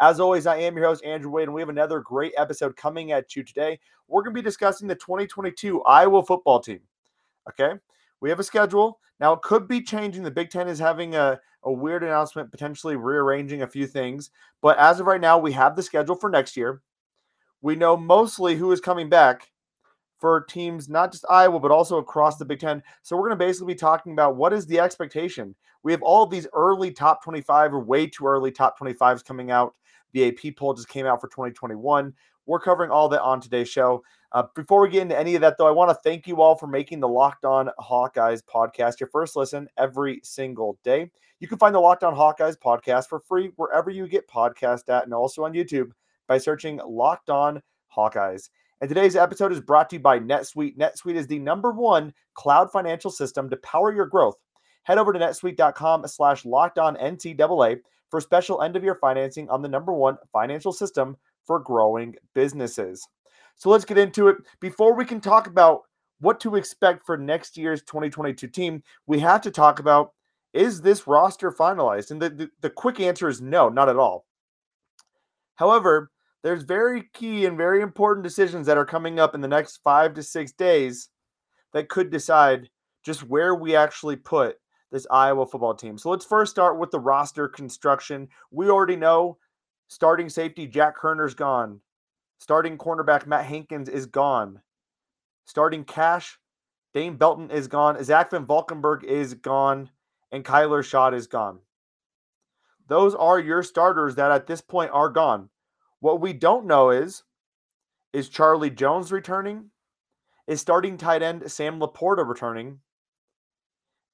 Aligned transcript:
As 0.00 0.18
always, 0.18 0.46
I 0.46 0.56
am 0.58 0.76
your 0.76 0.86
host, 0.86 1.04
Andrew 1.04 1.30
Wade, 1.30 1.44
and 1.44 1.54
we 1.54 1.60
have 1.60 1.68
another 1.68 2.00
great 2.00 2.32
episode 2.36 2.76
coming 2.76 3.12
at 3.12 3.36
you 3.36 3.44
today. 3.44 3.78
We're 4.08 4.22
going 4.22 4.34
to 4.34 4.40
be 4.40 4.44
discussing 4.44 4.88
the 4.88 4.96
2022 4.96 5.82
Iowa 5.82 6.24
football 6.24 6.60
team. 6.60 6.80
Okay. 7.48 7.74
We 8.20 8.28
have 8.30 8.40
a 8.40 8.44
schedule. 8.44 8.98
Now, 9.20 9.34
it 9.34 9.42
could 9.42 9.68
be 9.68 9.80
changing. 9.80 10.24
The 10.24 10.30
Big 10.30 10.50
Ten 10.50 10.66
is 10.66 10.78
having 10.78 11.14
a, 11.14 11.38
a 11.62 11.72
weird 11.72 12.02
announcement, 12.02 12.50
potentially 12.50 12.96
rearranging 12.96 13.62
a 13.62 13.68
few 13.68 13.86
things. 13.86 14.30
But 14.60 14.78
as 14.78 14.98
of 14.98 15.06
right 15.06 15.20
now, 15.20 15.38
we 15.38 15.52
have 15.52 15.76
the 15.76 15.82
schedule 15.82 16.16
for 16.16 16.28
next 16.28 16.56
year. 16.56 16.82
We 17.62 17.76
know 17.76 17.96
mostly 17.96 18.56
who 18.56 18.72
is 18.72 18.80
coming 18.80 19.08
back 19.08 19.50
for 20.18 20.40
teams, 20.40 20.88
not 20.88 21.12
just 21.12 21.24
Iowa, 21.30 21.60
but 21.60 21.70
also 21.70 21.98
across 21.98 22.36
the 22.36 22.44
Big 22.44 22.58
Ten. 22.58 22.82
So 23.02 23.16
we're 23.16 23.28
going 23.28 23.38
to 23.38 23.44
basically 23.44 23.74
be 23.74 23.78
talking 23.78 24.12
about 24.12 24.36
what 24.36 24.52
is 24.52 24.66
the 24.66 24.80
expectation. 24.80 25.54
We 25.82 25.92
have 25.92 26.02
all 26.02 26.24
of 26.24 26.30
these 26.30 26.48
early 26.52 26.90
top 26.90 27.22
25 27.22 27.74
or 27.74 27.80
way 27.80 28.06
too 28.06 28.26
early 28.26 28.50
top 28.50 28.78
25s 28.78 29.24
coming 29.24 29.50
out. 29.50 29.74
The 30.14 30.28
AP 30.28 30.56
poll 30.56 30.72
just 30.72 30.88
came 30.88 31.04
out 31.04 31.20
for 31.20 31.28
2021. 31.28 32.14
We're 32.46 32.60
covering 32.60 32.90
all 32.90 33.08
that 33.08 33.22
on 33.22 33.40
today's 33.40 33.68
show. 33.68 34.02
Uh, 34.32 34.44
before 34.54 34.80
we 34.80 34.88
get 34.88 35.02
into 35.02 35.18
any 35.18 35.34
of 35.34 35.40
that, 35.40 35.58
though, 35.58 35.66
I 35.66 35.72
want 35.72 35.90
to 35.90 35.98
thank 36.02 36.26
you 36.26 36.40
all 36.40 36.56
for 36.56 36.66
making 36.66 37.00
the 37.00 37.08
Locked 37.08 37.44
On 37.44 37.68
Hawkeyes 37.80 38.42
podcast 38.42 39.00
your 39.00 39.08
first 39.08 39.36
listen 39.36 39.68
every 39.76 40.20
single 40.22 40.78
day. 40.84 41.10
You 41.40 41.48
can 41.48 41.58
find 41.58 41.74
the 41.74 41.80
Locked 41.80 42.04
On 42.04 42.14
Hawkeyes 42.14 42.56
podcast 42.58 43.08
for 43.08 43.20
free 43.20 43.50
wherever 43.56 43.90
you 43.90 44.06
get 44.08 44.28
podcast 44.28 44.88
at, 44.88 45.04
and 45.04 45.12
also 45.12 45.44
on 45.44 45.52
YouTube 45.52 45.90
by 46.28 46.38
searching 46.38 46.80
Locked 46.86 47.30
On 47.30 47.60
Hawkeyes. 47.94 48.50
And 48.80 48.88
today's 48.88 49.16
episode 49.16 49.52
is 49.52 49.60
brought 49.60 49.88
to 49.90 49.96
you 49.96 50.00
by 50.00 50.18
NetSuite. 50.18 50.76
NetSuite 50.76 51.14
is 51.14 51.26
the 51.26 51.38
number 51.38 51.72
one 51.72 52.12
cloud 52.34 52.70
financial 52.70 53.10
system 53.10 53.48
to 53.50 53.56
power 53.58 53.94
your 53.94 54.06
growth. 54.06 54.36
Head 54.84 54.98
over 54.98 55.12
to 55.12 55.18
netsuite.com 55.18 56.06
slash 56.06 56.44
locked 56.44 56.78
on 56.78 56.96
NCAA 56.96 57.80
for 58.10 58.20
special 58.20 58.62
end 58.62 58.76
of 58.76 58.84
year 58.84 58.94
financing 58.94 59.48
on 59.50 59.60
the 59.60 59.68
number 59.68 59.92
one 59.92 60.16
financial 60.32 60.72
system 60.72 61.16
for 61.44 61.58
growing 61.58 62.14
businesses. 62.34 63.06
So 63.56 63.70
let's 63.70 63.84
get 63.84 63.98
into 63.98 64.28
it. 64.28 64.36
Before 64.60 64.94
we 64.94 65.04
can 65.04 65.20
talk 65.20 65.46
about 65.46 65.82
what 66.20 66.40
to 66.40 66.56
expect 66.56 67.04
for 67.04 67.16
next 67.16 67.56
year's 67.56 67.82
2022 67.82 68.46
team, 68.48 68.82
we 69.06 69.18
have 69.20 69.40
to 69.42 69.50
talk 69.50 69.78
about 69.78 70.12
is 70.52 70.80
this 70.80 71.06
roster 71.08 71.50
finalized? 71.50 72.12
And 72.12 72.22
the, 72.22 72.30
the, 72.30 72.50
the 72.60 72.70
quick 72.70 73.00
answer 73.00 73.28
is 73.28 73.40
no, 73.40 73.68
not 73.68 73.88
at 73.88 73.96
all. 73.96 74.24
However, 75.56 76.12
there's 76.44 76.62
very 76.62 77.08
key 77.12 77.46
and 77.46 77.56
very 77.56 77.82
important 77.82 78.22
decisions 78.22 78.66
that 78.66 78.78
are 78.78 78.84
coming 78.84 79.18
up 79.18 79.34
in 79.34 79.40
the 79.40 79.48
next 79.48 79.78
five 79.78 80.14
to 80.14 80.22
six 80.22 80.52
days 80.52 81.08
that 81.72 81.88
could 81.88 82.10
decide 82.10 82.68
just 83.02 83.24
where 83.24 83.54
we 83.54 83.74
actually 83.74 84.16
put 84.16 84.56
this 84.94 85.06
Iowa 85.10 85.44
football 85.44 85.74
team. 85.74 85.98
So 85.98 86.08
let's 86.08 86.24
first 86.24 86.52
start 86.52 86.78
with 86.78 86.92
the 86.92 87.00
roster 87.00 87.48
construction. 87.48 88.28
We 88.52 88.70
already 88.70 88.94
know 88.94 89.38
starting 89.88 90.28
safety 90.28 90.68
Jack 90.68 90.96
Koerner's 90.96 91.34
gone. 91.34 91.80
Starting 92.38 92.78
cornerback 92.78 93.26
Matt 93.26 93.44
Hankins 93.44 93.88
is 93.88 94.06
gone. 94.06 94.62
Starting 95.46 95.84
cash 95.84 96.38
Dane 96.92 97.16
Belton 97.16 97.50
is 97.50 97.66
gone. 97.66 98.02
Zach 98.04 98.30
Van 98.30 98.46
Valkenburg 98.46 99.02
is 99.02 99.34
gone. 99.34 99.90
And 100.30 100.44
Kyler 100.44 100.84
Schott 100.84 101.12
is 101.12 101.26
gone. 101.26 101.58
Those 102.86 103.16
are 103.16 103.40
your 103.40 103.64
starters 103.64 104.14
that 104.14 104.30
at 104.30 104.46
this 104.46 104.60
point 104.60 104.92
are 104.92 105.08
gone. 105.08 105.48
What 105.98 106.20
we 106.20 106.32
don't 106.32 106.66
know 106.66 106.90
is 106.90 107.24
is 108.12 108.28
Charlie 108.28 108.70
Jones 108.70 109.10
returning? 109.10 109.70
Is 110.46 110.60
starting 110.60 110.96
tight 110.98 111.22
end 111.22 111.50
Sam 111.50 111.80
Laporta 111.80 112.24
returning? 112.24 112.78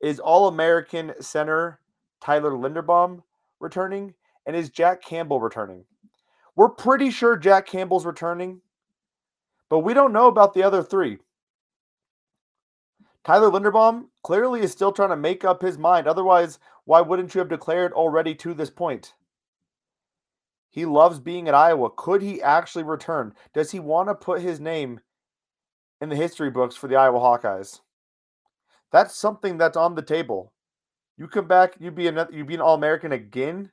Is 0.00 0.19
All 0.19 0.49
American 0.49 1.12
center 1.21 1.81
Tyler 2.21 2.53
Linderbaum 2.53 3.22
returning? 3.61 4.15
And 4.47 4.56
is 4.56 4.71
Jack 4.71 5.03
Campbell 5.03 5.41
returning? 5.41 5.84
We're 6.56 6.71
pretty 6.71 7.11
sure 7.11 7.37
Jack 7.37 7.66
Campbell's 7.66 8.06
returning, 8.06 8.62
but 9.69 9.81
we 9.81 9.94
don't 9.94 10.12
know 10.12 10.27
about 10.27 10.55
the 10.55 10.62
other 10.62 10.83
three. 10.83 11.19
Tyler 13.22 13.50
Linderbaum 13.50 14.06
clearly 14.22 14.60
is 14.60 14.72
still 14.72 14.93
trying 14.93 15.10
to 15.10 15.16
make 15.16 15.44
up 15.44 15.62
his 15.62 15.78
mind. 15.78 16.06
Otherwise, 16.06 16.59
why 16.84 17.00
wouldn't 17.00 17.34
you 17.34 17.39
have 17.39 17.49
declared 17.49 17.93
already 17.93 18.34
to 18.37 18.55
this 18.55 18.71
point? 18.71 19.15
He 20.71 20.87
loves 20.87 21.21
being 21.21 21.49
at 21.49 21.55
Iowa. 21.55 21.91
Could 21.91 22.22
he 22.22 22.41
actually 22.41 22.84
return? 22.84 23.34
Does 23.53 23.72
he 23.72 23.81
want 23.81 24.09
to 24.09 24.15
put 24.15 24.41
his 24.41 24.59
name 24.59 25.00
in 26.00 26.09
the 26.09 26.16
history 26.16 26.50
books 26.50 26.77
for 26.77 26.89
the 26.89 26.97
Iowa 26.97 27.19
Hawkeyes? 27.19 27.81
That's 28.93 29.15
something 29.15 29.59
that's 29.59 29.77
on 29.77 29.95
the 29.95 30.03
table. 30.03 30.53
You 31.17 31.28
come 31.28 31.47
back, 31.47 31.75
you'd 31.78 31.95
be 31.95 32.09
another, 32.09 32.33
you'd 32.33 32.47
be 32.47 32.55
an 32.55 32.61
All 32.61 32.75
American 32.75 33.12
again. 33.12 33.71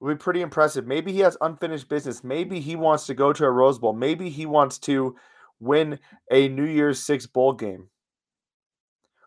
Would 0.00 0.18
be 0.18 0.22
pretty 0.22 0.42
impressive. 0.42 0.86
Maybe 0.86 1.12
he 1.12 1.20
has 1.20 1.38
unfinished 1.40 1.88
business. 1.88 2.22
Maybe 2.24 2.60
he 2.60 2.76
wants 2.76 3.06
to 3.06 3.14
go 3.14 3.32
to 3.32 3.44
a 3.44 3.50
Rose 3.50 3.78
Bowl. 3.78 3.94
Maybe 3.94 4.28
he 4.28 4.44
wants 4.44 4.78
to 4.80 5.16
win 5.60 5.98
a 6.30 6.48
New 6.48 6.66
Year's 6.66 7.00
Six 7.00 7.26
bowl 7.26 7.54
game. 7.54 7.88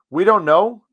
We 0.09 0.23
don't 0.23 0.45
know, 0.45 0.83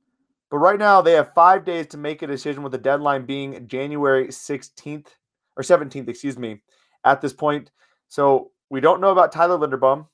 but 0.51 0.59
right 0.59 0.79
now 0.79 1.03
they 1.03 1.13
have 1.13 1.35
five 1.35 1.65
days 1.65 1.89
to 1.89 1.99
make 1.99 2.23
a 2.23 2.27
decision, 2.27 2.63
with 2.63 2.73
the 2.73 2.79
deadline 2.79 3.27
being 3.27 3.67
January 3.67 4.29
16th 4.29 5.09
or 5.57 5.63
17th, 5.63 6.09
excuse 6.09 6.39
me, 6.39 6.63
at 7.05 7.21
this 7.21 7.33
point. 7.33 7.71
So 8.09 8.53
we 8.71 8.81
don't 8.81 9.01
know 9.01 9.11
about 9.11 9.33
Tyler 9.33 9.59
Linderbaum. 9.59 10.07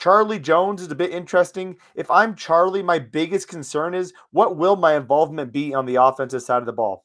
Charlie 0.00 0.38
Jones 0.38 0.80
is 0.80 0.90
a 0.90 0.94
bit 0.94 1.10
interesting. 1.10 1.76
If 1.94 2.10
I'm 2.10 2.34
Charlie, 2.34 2.82
my 2.82 2.98
biggest 2.98 3.48
concern 3.48 3.92
is 3.92 4.14
what 4.30 4.56
will 4.56 4.76
my 4.76 4.96
involvement 4.96 5.52
be 5.52 5.74
on 5.74 5.84
the 5.84 5.96
offensive 5.96 6.40
side 6.40 6.62
of 6.62 6.66
the 6.66 6.72
ball? 6.72 7.04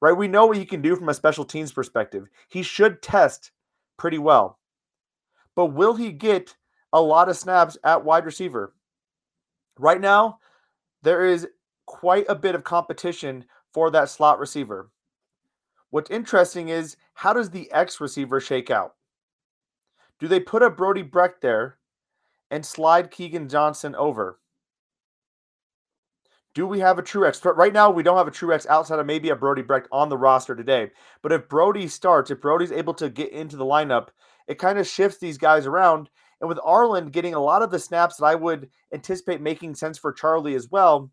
Right? 0.00 0.16
We 0.16 0.26
know 0.26 0.46
what 0.46 0.56
he 0.56 0.64
can 0.64 0.82
do 0.82 0.96
from 0.96 1.08
a 1.08 1.14
special 1.14 1.44
teams 1.44 1.70
perspective. 1.70 2.26
He 2.48 2.64
should 2.64 3.02
test 3.02 3.52
pretty 3.98 4.18
well. 4.18 4.58
But 5.54 5.66
will 5.66 5.94
he 5.94 6.10
get 6.10 6.56
a 6.92 7.00
lot 7.00 7.28
of 7.28 7.36
snaps 7.36 7.78
at 7.84 8.04
wide 8.04 8.24
receiver? 8.24 8.74
Right 9.78 10.00
now, 10.00 10.40
there 11.02 11.24
is 11.24 11.46
quite 11.86 12.26
a 12.28 12.34
bit 12.34 12.56
of 12.56 12.64
competition 12.64 13.44
for 13.72 13.92
that 13.92 14.08
slot 14.08 14.40
receiver. 14.40 14.90
What's 15.90 16.10
interesting 16.10 16.68
is 16.68 16.96
how 17.14 17.32
does 17.32 17.50
the 17.50 17.70
X 17.70 18.00
receiver 18.00 18.40
shake 18.40 18.72
out? 18.72 18.96
Do 20.18 20.26
they 20.26 20.40
put 20.40 20.64
a 20.64 20.70
Brody 20.70 21.02
Brecht 21.02 21.42
there 21.42 21.78
and 22.52 22.64
slide 22.64 23.10
Keagan 23.10 23.50
Johnson 23.50 23.96
over? 23.96 24.38
Do 26.54 26.66
we 26.66 26.80
have 26.80 26.98
a 26.98 27.02
true 27.02 27.26
X? 27.26 27.42
Right 27.44 27.72
now, 27.72 27.90
we 27.90 28.02
don't 28.02 28.18
have 28.18 28.28
a 28.28 28.30
true 28.30 28.52
X 28.52 28.66
outside 28.68 28.98
of 28.98 29.06
maybe 29.06 29.30
a 29.30 29.36
Brody 29.36 29.62
Brecht 29.62 29.88
on 29.90 30.10
the 30.10 30.18
roster 30.18 30.54
today. 30.54 30.90
But 31.22 31.32
if 31.32 31.48
Brody 31.48 31.88
starts, 31.88 32.30
if 32.30 32.42
Brody's 32.42 32.70
able 32.70 32.92
to 32.94 33.08
get 33.08 33.32
into 33.32 33.56
the 33.56 33.64
lineup, 33.64 34.08
it 34.46 34.58
kind 34.58 34.78
of 34.78 34.86
shifts 34.86 35.16
these 35.16 35.38
guys 35.38 35.64
around. 35.64 36.10
And 36.40 36.48
with 36.48 36.58
Arland 36.58 37.12
getting 37.12 37.32
a 37.32 37.40
lot 37.40 37.62
of 37.62 37.70
the 37.70 37.78
snaps 37.78 38.16
that 38.16 38.26
I 38.26 38.34
would 38.34 38.68
anticipate 38.92 39.40
making 39.40 39.74
sense 39.76 39.96
for 39.96 40.12
Charlie 40.12 40.54
as 40.54 40.70
well, 40.70 41.10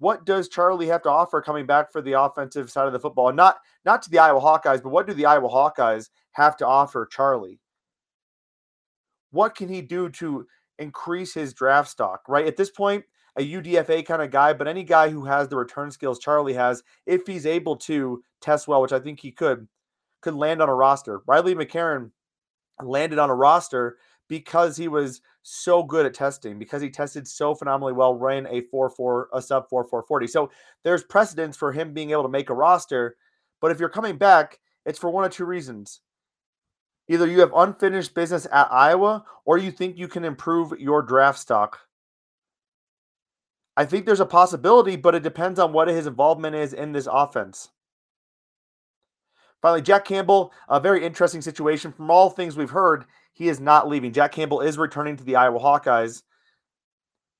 what 0.00 0.24
does 0.24 0.48
Charlie 0.48 0.88
have 0.88 1.02
to 1.02 1.10
offer 1.10 1.40
coming 1.40 1.64
back 1.64 1.92
for 1.92 2.02
the 2.02 2.20
offensive 2.20 2.72
side 2.72 2.88
of 2.88 2.92
the 2.92 2.98
football? 2.98 3.32
Not 3.32 3.58
not 3.84 4.02
to 4.02 4.10
the 4.10 4.18
Iowa 4.18 4.40
Hawkeyes, 4.40 4.82
but 4.82 4.90
what 4.90 5.06
do 5.06 5.14
the 5.14 5.26
Iowa 5.26 5.48
Hawkeyes 5.48 6.08
have 6.32 6.56
to 6.56 6.66
offer 6.66 7.06
Charlie? 7.06 7.60
What 9.30 9.54
can 9.54 9.68
he 9.68 9.80
do 9.80 10.08
to 10.08 10.46
increase 10.82 11.34
his 11.34 11.54
draft 11.54 11.88
stock? 11.88 12.22
Right 12.28 12.46
at 12.46 12.56
this 12.56 12.70
point, 12.70 13.04
a 13.36 13.40
UDFA 13.40 14.04
kind 14.04 14.22
of 14.22 14.30
guy, 14.30 14.52
but 14.52 14.68
any 14.68 14.84
guy 14.84 15.08
who 15.08 15.24
has 15.24 15.48
the 15.48 15.56
return 15.56 15.90
skills 15.90 16.18
Charlie 16.18 16.52
has, 16.54 16.82
if 17.06 17.26
he's 17.26 17.46
able 17.46 17.76
to 17.76 18.22
test 18.40 18.68
well, 18.68 18.82
which 18.82 18.92
I 18.92 19.00
think 19.00 19.20
he 19.20 19.30
could, 19.30 19.68
could 20.20 20.34
land 20.34 20.60
on 20.60 20.68
a 20.68 20.74
roster. 20.74 21.22
Riley 21.26 21.54
McCarron 21.54 22.10
landed 22.82 23.18
on 23.18 23.30
a 23.30 23.34
roster 23.34 23.96
because 24.28 24.76
he 24.76 24.88
was 24.88 25.20
so 25.42 25.82
good 25.82 26.06
at 26.06 26.14
testing, 26.14 26.58
because 26.58 26.82
he 26.82 26.90
tested 26.90 27.26
so 27.26 27.54
phenomenally 27.54 27.92
well, 27.92 28.14
ran 28.14 28.46
a 28.46 28.62
4-4, 28.72 29.26
a 29.32 29.42
sub 29.42 29.68
4-4-40. 29.68 30.28
So 30.28 30.50
there's 30.84 31.02
precedence 31.02 31.56
for 31.56 31.72
him 31.72 31.92
being 31.92 32.10
able 32.10 32.22
to 32.22 32.28
make 32.28 32.50
a 32.50 32.54
roster. 32.54 33.16
But 33.60 33.70
if 33.70 33.80
you're 33.80 33.88
coming 33.88 34.16
back, 34.16 34.58
it's 34.86 34.98
for 34.98 35.10
one 35.10 35.24
of 35.24 35.32
two 35.32 35.44
reasons. 35.44 36.00
Either 37.12 37.26
you 37.26 37.40
have 37.40 37.52
unfinished 37.54 38.14
business 38.14 38.46
at 38.50 38.72
Iowa 38.72 39.22
or 39.44 39.58
you 39.58 39.70
think 39.70 39.98
you 39.98 40.08
can 40.08 40.24
improve 40.24 40.72
your 40.80 41.02
draft 41.02 41.38
stock. 41.38 41.80
I 43.76 43.84
think 43.84 44.06
there's 44.06 44.20
a 44.20 44.24
possibility, 44.24 44.96
but 44.96 45.14
it 45.14 45.22
depends 45.22 45.60
on 45.60 45.74
what 45.74 45.88
his 45.88 46.06
involvement 46.06 46.56
is 46.56 46.72
in 46.72 46.92
this 46.92 47.06
offense. 47.10 47.68
Finally, 49.60 49.82
Jack 49.82 50.06
Campbell, 50.06 50.54
a 50.70 50.80
very 50.80 51.04
interesting 51.04 51.42
situation. 51.42 51.92
From 51.92 52.10
all 52.10 52.30
things 52.30 52.56
we've 52.56 52.70
heard, 52.70 53.04
he 53.34 53.50
is 53.50 53.60
not 53.60 53.90
leaving. 53.90 54.14
Jack 54.14 54.32
Campbell 54.32 54.62
is 54.62 54.78
returning 54.78 55.18
to 55.18 55.24
the 55.24 55.36
Iowa 55.36 55.60
Hawkeyes, 55.60 56.22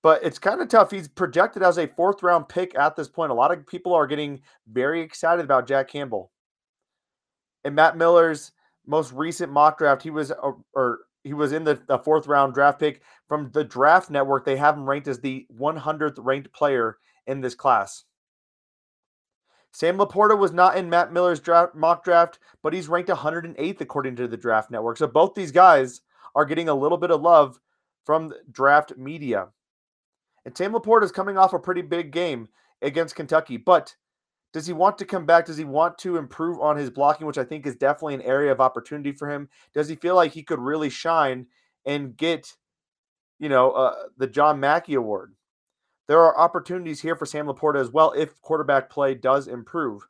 but 0.03 0.23
it's 0.23 0.39
kind 0.39 0.61
of 0.61 0.69
tough. 0.69 0.91
He's 0.91 1.09
projected 1.09 1.63
as 1.63 1.79
a 1.79 1.87
fourth 1.87 2.23
round 2.23 2.47
pick 2.47 2.79
at 2.79 2.95
this 2.95 3.09
point. 3.09 3.31
A 3.31 3.35
lot 3.35 3.51
of 3.51 3.67
people 3.67 3.95
are 3.95 4.07
getting 4.07 4.43
very 4.71 5.01
excited 5.01 5.47
about 5.47 5.67
Jack 5.67 5.89
Campbell. 5.89 6.31
And 7.65 7.75
Matt 7.75 7.97
Miller's 7.97 8.53
most 8.87 9.13
recent 9.13 9.53
mock 9.53 9.79
draft, 9.79 10.03
he 10.03 10.11
was 10.11 10.31
uh, 10.31 10.53
or 10.75 11.01
he 11.25 11.35
was 11.35 11.53
in 11.53 11.65
the, 11.65 11.81
the 11.87 11.99
fourth 11.99 12.27
round 12.27 12.55
draft 12.55 12.81
pick 12.81 13.03
from 13.29 13.51
the 13.53 13.65
Draft 13.65 14.11
Network. 14.11 14.45
They 14.45 14.57
have 14.57 14.77
him 14.77 14.89
ranked 14.89 15.09
as 15.09 15.21
the 15.21 15.47
100th 15.57 16.17
ranked 16.19 16.53
player 16.53 16.99
in 17.27 17.41
this 17.41 17.55
class. 17.55 18.05
Sam 19.73 19.97
LaPorta 19.97 20.37
was 20.37 20.53
not 20.53 20.77
in 20.77 20.91
Matt 20.91 21.13
Miller's 21.13 21.41
draft, 21.41 21.75
mock 21.75 22.05
draft, 22.05 22.39
but 22.63 22.75
he's 22.75 22.89
ranked 22.89 23.09
108th 23.09 23.81
according 23.81 24.17
to 24.17 24.29
the 24.29 24.37
Draft 24.37 24.71
Network. 24.71 24.99
So 24.99 25.07
both 25.07 25.35
these 25.35 25.53
guys 25.53 26.03
are 26.35 26.45
getting 26.45 26.69
a 26.69 26.75
little 26.75 26.99
bit 26.99 27.11
of 27.11 27.23
love 27.23 27.59
from 28.05 28.35
draft 28.51 28.97
media. 28.99 29.49
And 30.45 30.57
Sam 30.57 30.73
LaPorta 30.73 31.05
is 31.05 31.13
coming 31.13 31.39
off 31.39 31.55
a 31.55 31.59
pretty 31.59 31.83
big 31.83 32.11
game 32.11 32.49
against 32.83 33.15
Kentucky, 33.15 33.57
but 33.57 33.95
does 34.53 34.67
he 34.67 34.73
want 34.73 34.99
to 34.99 35.05
come 35.05 35.25
back? 35.25 35.47
Does 35.47 35.57
he 35.57 35.65
want 35.65 35.99
to 35.99 36.17
improve 36.17 36.61
on 36.61 36.77
his 36.77 36.91
blocking, 36.91 37.27
which 37.27 37.39
I 37.39 37.45
think 37.45 37.67
is 37.67 37.75
definitely 37.75 38.15
an 38.15 38.23
area 38.23 38.53
of 38.53 38.61
opportunity 38.61 39.13
for 39.13 39.31
him? 39.31 39.49
Does 39.73 39.89
he 39.89 39.97
feel 39.97 40.15
like 40.15 40.33
he 40.33 40.43
could 40.43 40.59
really 40.59 40.91
shine 40.91 41.47
and 41.87 42.17
get, 42.17 42.55
you 43.39 43.49
know, 43.49 43.71
uh, 43.71 43.95
the 44.19 44.27
John 44.27 44.61
Mackey 44.61 44.95
Award? 44.95 45.35
There 46.09 46.21
are 46.21 46.39
opportunities 46.39 47.01
here 47.01 47.17
for 47.17 47.25
Sam 47.25 47.47
LaPorta 47.47 47.81
as 47.81 47.91
well 47.91 48.13
if 48.13 48.41
quarterback 48.43 48.91
play 48.91 49.15
does 49.15 49.49
improve. 49.49 50.07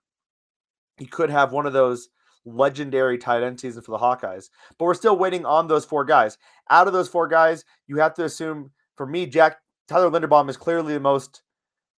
He 0.97 1.07
could 1.07 1.31
have 1.31 1.53
one 1.53 1.67
of 1.67 1.73
those 1.73 2.09
legendary 2.45 3.19
tight 3.19 3.45
end 3.45 3.61
seasons 3.61 3.87
for 3.87 3.93
the 3.93 4.05
Hawkeyes. 4.05 4.51
But 4.79 4.87
we're 4.87 4.95
still 4.95 5.17
waiting 5.17 5.47
on 5.47 5.69
those 5.69 5.85
four 5.85 6.05
guys. 6.05 6.39
Out 6.71 6.89
of 6.89 6.93
those 6.93 7.09
four 7.09 7.29
guys, 7.29 7.65
you 7.87 7.99
have 7.99 8.15
to 8.15 8.25
assume, 8.25 8.73
for 8.97 9.07
me, 9.07 9.27
Jack 9.27 9.59
Tyler 9.87 10.11
Linderbaum 10.11 10.51
is 10.51 10.57
clearly 10.57 10.95
the 10.95 11.01
most 11.01 11.43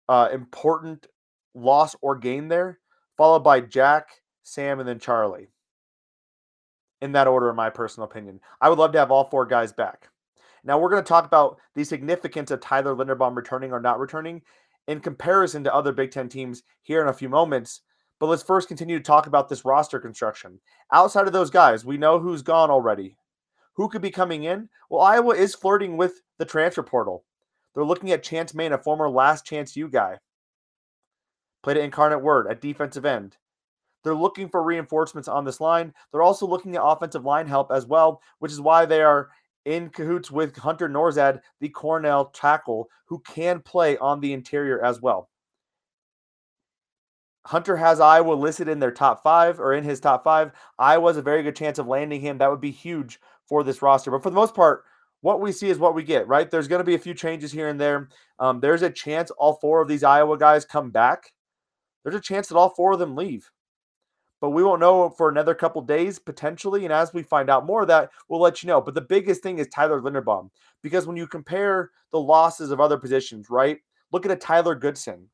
uh, 0.08 0.29
important 0.32 1.06
loss 1.55 1.97
or 2.01 2.17
gain 2.17 2.49
there, 2.49 2.81
followed 3.17 3.41
by 3.41 3.61
Jack, 3.61 4.09
Sam, 4.43 4.81
and 4.81 4.89
then 4.89 4.99
Charlie. 4.99 5.49
In 7.01 7.12
that 7.12 7.29
order, 7.29 7.51
in 7.51 7.56
my 7.56 7.71
personal 7.71 8.09
opinion. 8.09 8.41
I 8.61 8.69
would 8.69 8.79
love 8.79 8.93
to 8.93 8.99
have 8.99 9.11
all 9.11 9.25
four 9.25 9.47
guys 9.47 9.73
back. 9.73 10.09
Now, 10.65 10.79
we're 10.79 10.89
going 10.89 11.03
to 11.03 11.09
talk 11.09 11.27
about 11.27 11.59
the 11.75 11.85
significance 11.85 12.51
of 12.51 12.61
Tyler 12.61 12.95
Linderbaum 12.95 13.37
returning 13.37 13.73
or 13.73 13.81
not 13.81 13.99
returning 13.99 14.43
in 14.89 15.01
comparison 15.01 15.65
to 15.65 15.75
other 15.75 15.93
Big 15.93 16.11
Ten 16.11 16.29
teams 16.29 16.62
here 16.83 17.03
in 17.03 17.09
a 17.09 17.12
few 17.12 17.29
moments. 17.29 17.83
But 18.19 18.27
let's 18.27 18.43
first 18.43 18.69
continue 18.69 18.99
to 18.99 19.05
talk 19.05 19.27
about 19.27 19.49
this 19.49 19.65
roster 19.65 19.99
construction. 19.99 20.61
Outside 20.93 21.27
of 21.27 21.33
those 21.33 21.51
guys, 21.51 21.85
we 21.85 21.99
know 21.99 22.19
who's 22.19 22.43
gone 22.43 22.71
already. 22.71 23.17
Who 23.75 23.89
could 23.89 24.03
be 24.03 24.11
coming 24.11 24.45
in? 24.45 24.69
Well, 24.89 25.03
Iowa 25.03 25.35
is 25.35 25.55
flirting 25.55 25.97
with 25.97 26.23
the 26.39 26.45
transfer 26.45 26.83
portal. 26.83 27.25
They're 27.75 27.85
looking 27.85 28.12
at 28.12 28.23
Chance 28.23 28.55
Main, 28.55 28.73
a 28.73 28.79
former 28.79 29.11
last 29.11 29.45
chance 29.45 29.77
U 29.77 29.89
guy. 29.89 30.19
Played 31.65 31.79
at 31.79 31.85
Incarnate 31.85 32.21
Word 32.21 32.47
at 32.47 32.61
defensive 32.61 33.07
end. 33.07 33.39
They're 34.05 34.15
looking 34.15 34.51
for 34.51 34.63
reinforcements 34.63 35.29
on 35.29 35.47
this 35.47 35.63
line. 35.63 35.95
They're 36.13 36.23
also 36.23 36.47
looking 36.47 36.77
at 36.77 36.85
offensive 36.85 37.25
line 37.25 37.47
help 37.47 37.73
as 37.73 37.87
well, 37.87 38.21
which 38.39 38.53
is 38.53 38.61
why 38.61 38.85
they 38.85 39.03
are 39.03 39.31
in 39.65 39.89
cahoots 39.89 40.31
with 40.31 40.55
Hunter 40.59 40.91
Nourzad, 40.91 41.41
the 41.61 41.71
Cornell 41.71 42.27
tackle, 42.27 42.91
who 43.07 43.19
can 43.21 43.61
play 43.61 43.97
on 43.97 44.21
the 44.21 44.35
interior 44.35 44.85
as 44.85 45.01
well. 45.01 45.31
Hunter 47.47 47.79
has 47.79 47.99
Iowa 47.99 48.35
listed 48.35 48.69
in 48.69 48.79
their 48.79 48.93
top 48.93 49.23
five 49.23 49.59
or 49.59 49.73
in 49.73 49.85
his 49.85 50.01
top 50.01 50.23
five. 50.23 50.53
Iowa's 50.79 51.17
a 51.17 51.23
very 51.23 51.43
good 51.43 51.57
chance 51.57 51.79
of 51.79 51.87
landing 51.87 52.21
him. 52.21 52.37
That 52.37 52.51
would 52.51 52.61
be 52.61 52.73
huge 52.73 53.21
for 53.49 53.65
this 53.65 53.81
roster. 53.81 54.11
But 54.11 54.23
for 54.23 54.29
the 54.29 54.37
most 54.37 54.55
part, 54.55 54.85
what 55.23 55.41
we 55.41 55.51
see 55.51 55.71
is 55.71 55.79
what 55.79 55.95
we 55.95 56.03
get, 56.03 56.29
right? 56.29 56.51
There's 56.51 56.69
going 56.69 56.81
to 56.81 56.85
be 56.85 56.95
a 56.95 56.99
few 56.99 57.15
changes 57.15 57.53
here 57.53 57.69
and 57.69 57.81
there. 57.81 58.11
Um, 58.39 58.61
there's 58.61 58.83
a 58.83 58.91
chance 58.91 59.31
all 59.31 59.55
four 59.55 59.81
of 59.81 59.89
these 59.89 60.05
Iowa 60.05 60.37
guys 60.37 60.67
come 60.67 60.91
back. 60.91 61.33
There's 62.05 62.15
a 62.15 62.21
chance 62.21 62.49
that 62.49 62.56
all 62.56 62.71
four 62.71 62.93
of 62.93 63.01
them 63.01 63.17
leave 63.17 63.51
but 64.45 64.51
we 64.51 64.62
won't 64.62 64.81
know 64.81 65.09
for 65.09 65.31
another 65.31 65.55
couple 65.55 65.81
days 65.81 66.19
potentially. 66.19 66.85
And 66.85 66.93
as 66.93 67.15
we 67.15 67.23
find 67.23 67.49
out 67.49 67.65
more 67.65 67.81
of 67.81 67.89
that, 67.89 68.11
we'll 68.29 68.43
let 68.43 68.62
you 68.62 68.67
know. 68.67 68.79
But 68.79 68.93
the 68.93 69.01
biggest 69.01 69.43
thing 69.43 69.59
is 69.59 69.67
Tyler 69.69 70.03
Linderbaum 70.03 70.51
because 70.83 71.06
when 71.06 71.17
you 71.17 71.27
compare 71.27 71.93
the 72.11 72.21
losses 72.21 72.71
of 72.71 72.79
other 72.79 72.99
positions, 72.99 73.49
right? 73.49 73.79
Look 74.12 74.27
at 74.27 74.33
a 74.33 74.37
Tyler 74.37 74.75
Goodson. 74.75 75.31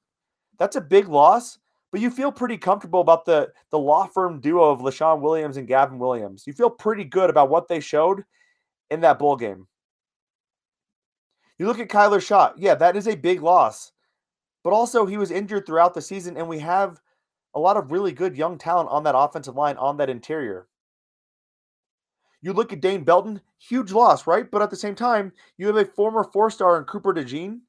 That's 0.61 0.76
a 0.76 0.81
big 0.81 1.08
loss, 1.08 1.58
but 1.90 2.00
you 2.00 2.08
feel 2.08 2.31
pretty 2.31 2.56
comfortable 2.56 3.00
about 3.00 3.25
the 3.25 3.50
the 3.70 3.78
law 3.81 4.06
firm 4.06 4.38
duo 4.40 4.70
of 4.70 4.78
Leshon 4.78 5.20
Williams 5.20 5.56
and 5.56 5.67
Gavin 5.67 5.99
Williams. 5.99 6.46
You 6.46 6.52
feel 6.52 6.70
pretty 6.70 7.02
good 7.02 7.31
about 7.31 7.50
what 7.50 7.67
they 7.67 7.81
showed 7.81 8.22
in 8.93 9.00
that 9.00 9.19
bowl 9.19 9.34
game. 9.34 9.67
You 11.58 11.67
look 11.67 11.81
at 11.81 11.88
Kyler 11.88 12.25
Schott. 12.25 12.55
Yeah, 12.58 12.76
that 12.76 12.94
is 12.94 13.08
a 13.08 13.17
big 13.17 13.43
loss. 13.43 13.90
But 14.62 14.72
also 14.72 15.06
he 15.06 15.16
was 15.16 15.30
injured 15.30 15.66
throughout 15.66 15.94
the 15.94 16.02
season, 16.02 16.36
and 16.36 16.48
we 16.48 16.58
have 16.58 17.00
a 17.54 17.60
lot 17.60 17.76
of 17.76 17.90
really 17.90 18.12
good 18.12 18.36
young 18.36 18.58
talent 18.58 18.90
on 18.90 19.04
that 19.04 19.16
offensive 19.16 19.56
line, 19.56 19.76
on 19.76 19.96
that 19.96 20.10
interior. 20.10 20.68
You 22.42 22.52
look 22.52 22.72
at 22.72 22.80
Dane 22.80 23.04
Belton, 23.04 23.40
huge 23.58 23.92
loss, 23.92 24.26
right? 24.26 24.50
But 24.50 24.62
at 24.62 24.70
the 24.70 24.76
same 24.76 24.94
time, 24.94 25.32
you 25.56 25.66
have 25.66 25.76
a 25.76 25.84
former 25.84 26.24
four 26.24 26.50
star 26.50 26.78
in 26.78 26.84
Cooper 26.84 27.12
DeJean 27.12 27.60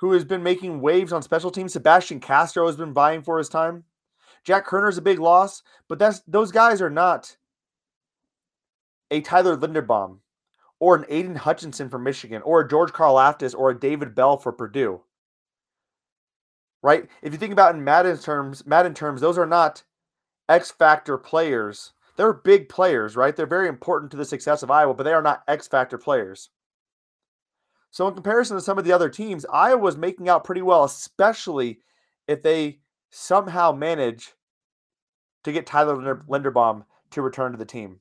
who 0.00 0.12
has 0.12 0.24
been 0.24 0.42
making 0.42 0.80
waves 0.80 1.12
on 1.12 1.22
special 1.22 1.50
teams. 1.50 1.74
Sebastian 1.74 2.20
Castro 2.20 2.66
has 2.66 2.76
been 2.76 2.94
vying 2.94 3.22
for 3.22 3.36
his 3.36 3.50
time. 3.50 3.84
Jack 4.44 4.66
Koerner's 4.66 4.96
a 4.96 5.02
big 5.02 5.18
loss, 5.18 5.62
but 5.88 5.98
that's 5.98 6.20
those 6.20 6.50
guys 6.50 6.80
are 6.80 6.88
not 6.88 7.36
a 9.10 9.20
Tyler 9.20 9.58
Linderbaum 9.58 10.20
or 10.78 10.96
an 10.96 11.04
Aidan 11.10 11.36
Hutchinson 11.36 11.90
from 11.90 12.02
Michigan 12.02 12.40
or 12.42 12.60
a 12.60 12.68
George 12.68 12.92
Karlaftis 12.92 13.54
or 13.54 13.70
a 13.70 13.78
David 13.78 14.14
Bell 14.14 14.38
for 14.38 14.52
Purdue 14.52 15.02
right? 16.82 17.08
If 17.22 17.32
you 17.32 17.38
think 17.38 17.52
about 17.52 17.74
in 17.74 17.84
Madden 17.84 18.18
terms, 18.18 18.66
Madden 18.66 18.94
terms, 18.94 19.20
those 19.20 19.38
are 19.38 19.46
not 19.46 19.82
X 20.48 20.70
factor 20.70 21.18
players. 21.18 21.92
They're 22.16 22.32
big 22.32 22.68
players, 22.68 23.16
right? 23.16 23.34
They're 23.34 23.46
very 23.46 23.68
important 23.68 24.10
to 24.10 24.16
the 24.16 24.24
success 24.24 24.62
of 24.62 24.70
Iowa, 24.70 24.94
but 24.94 25.04
they 25.04 25.12
are 25.12 25.22
not 25.22 25.42
X 25.48 25.68
factor 25.68 25.98
players. 25.98 26.50
So 27.90 28.06
in 28.06 28.14
comparison 28.14 28.56
to 28.56 28.62
some 28.62 28.78
of 28.78 28.84
the 28.84 28.92
other 28.92 29.08
teams, 29.08 29.46
Iowa's 29.52 29.96
making 29.96 30.28
out 30.28 30.44
pretty 30.44 30.62
well, 30.62 30.84
especially 30.84 31.80
if 32.28 32.42
they 32.42 32.80
somehow 33.10 33.72
manage 33.72 34.34
to 35.44 35.52
get 35.52 35.66
Tyler 35.66 36.22
Linderbaum 36.28 36.84
to 37.10 37.22
return 37.22 37.52
to 37.52 37.58
the 37.58 37.64
team. 37.64 38.00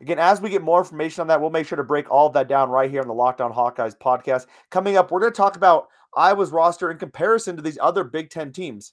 Again, 0.00 0.18
as 0.18 0.40
we 0.40 0.50
get 0.50 0.62
more 0.62 0.78
information 0.78 1.22
on 1.22 1.26
that, 1.26 1.40
we'll 1.40 1.50
make 1.50 1.66
sure 1.66 1.76
to 1.76 1.84
break 1.84 2.10
all 2.10 2.28
of 2.28 2.32
that 2.34 2.48
down 2.48 2.70
right 2.70 2.90
here 2.90 3.00
on 3.00 3.08
the 3.08 3.14
Locked 3.14 3.40
On 3.40 3.52
Hawkeyes 3.52 3.98
podcast. 3.98 4.46
Coming 4.70 4.96
up, 4.96 5.10
we're 5.10 5.20
going 5.20 5.32
to 5.32 5.36
talk 5.36 5.56
about 5.56 5.88
Iowa's 6.16 6.50
roster 6.50 6.90
in 6.90 6.98
comparison 6.98 7.56
to 7.56 7.62
these 7.62 7.78
other 7.80 8.04
Big 8.04 8.30
Ten 8.30 8.52
teams. 8.52 8.92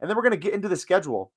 And 0.00 0.08
then 0.08 0.16
we're 0.16 0.22
going 0.22 0.32
to 0.32 0.36
get 0.36 0.54
into 0.54 0.68
the 0.68 0.76
schedule. 0.76 1.32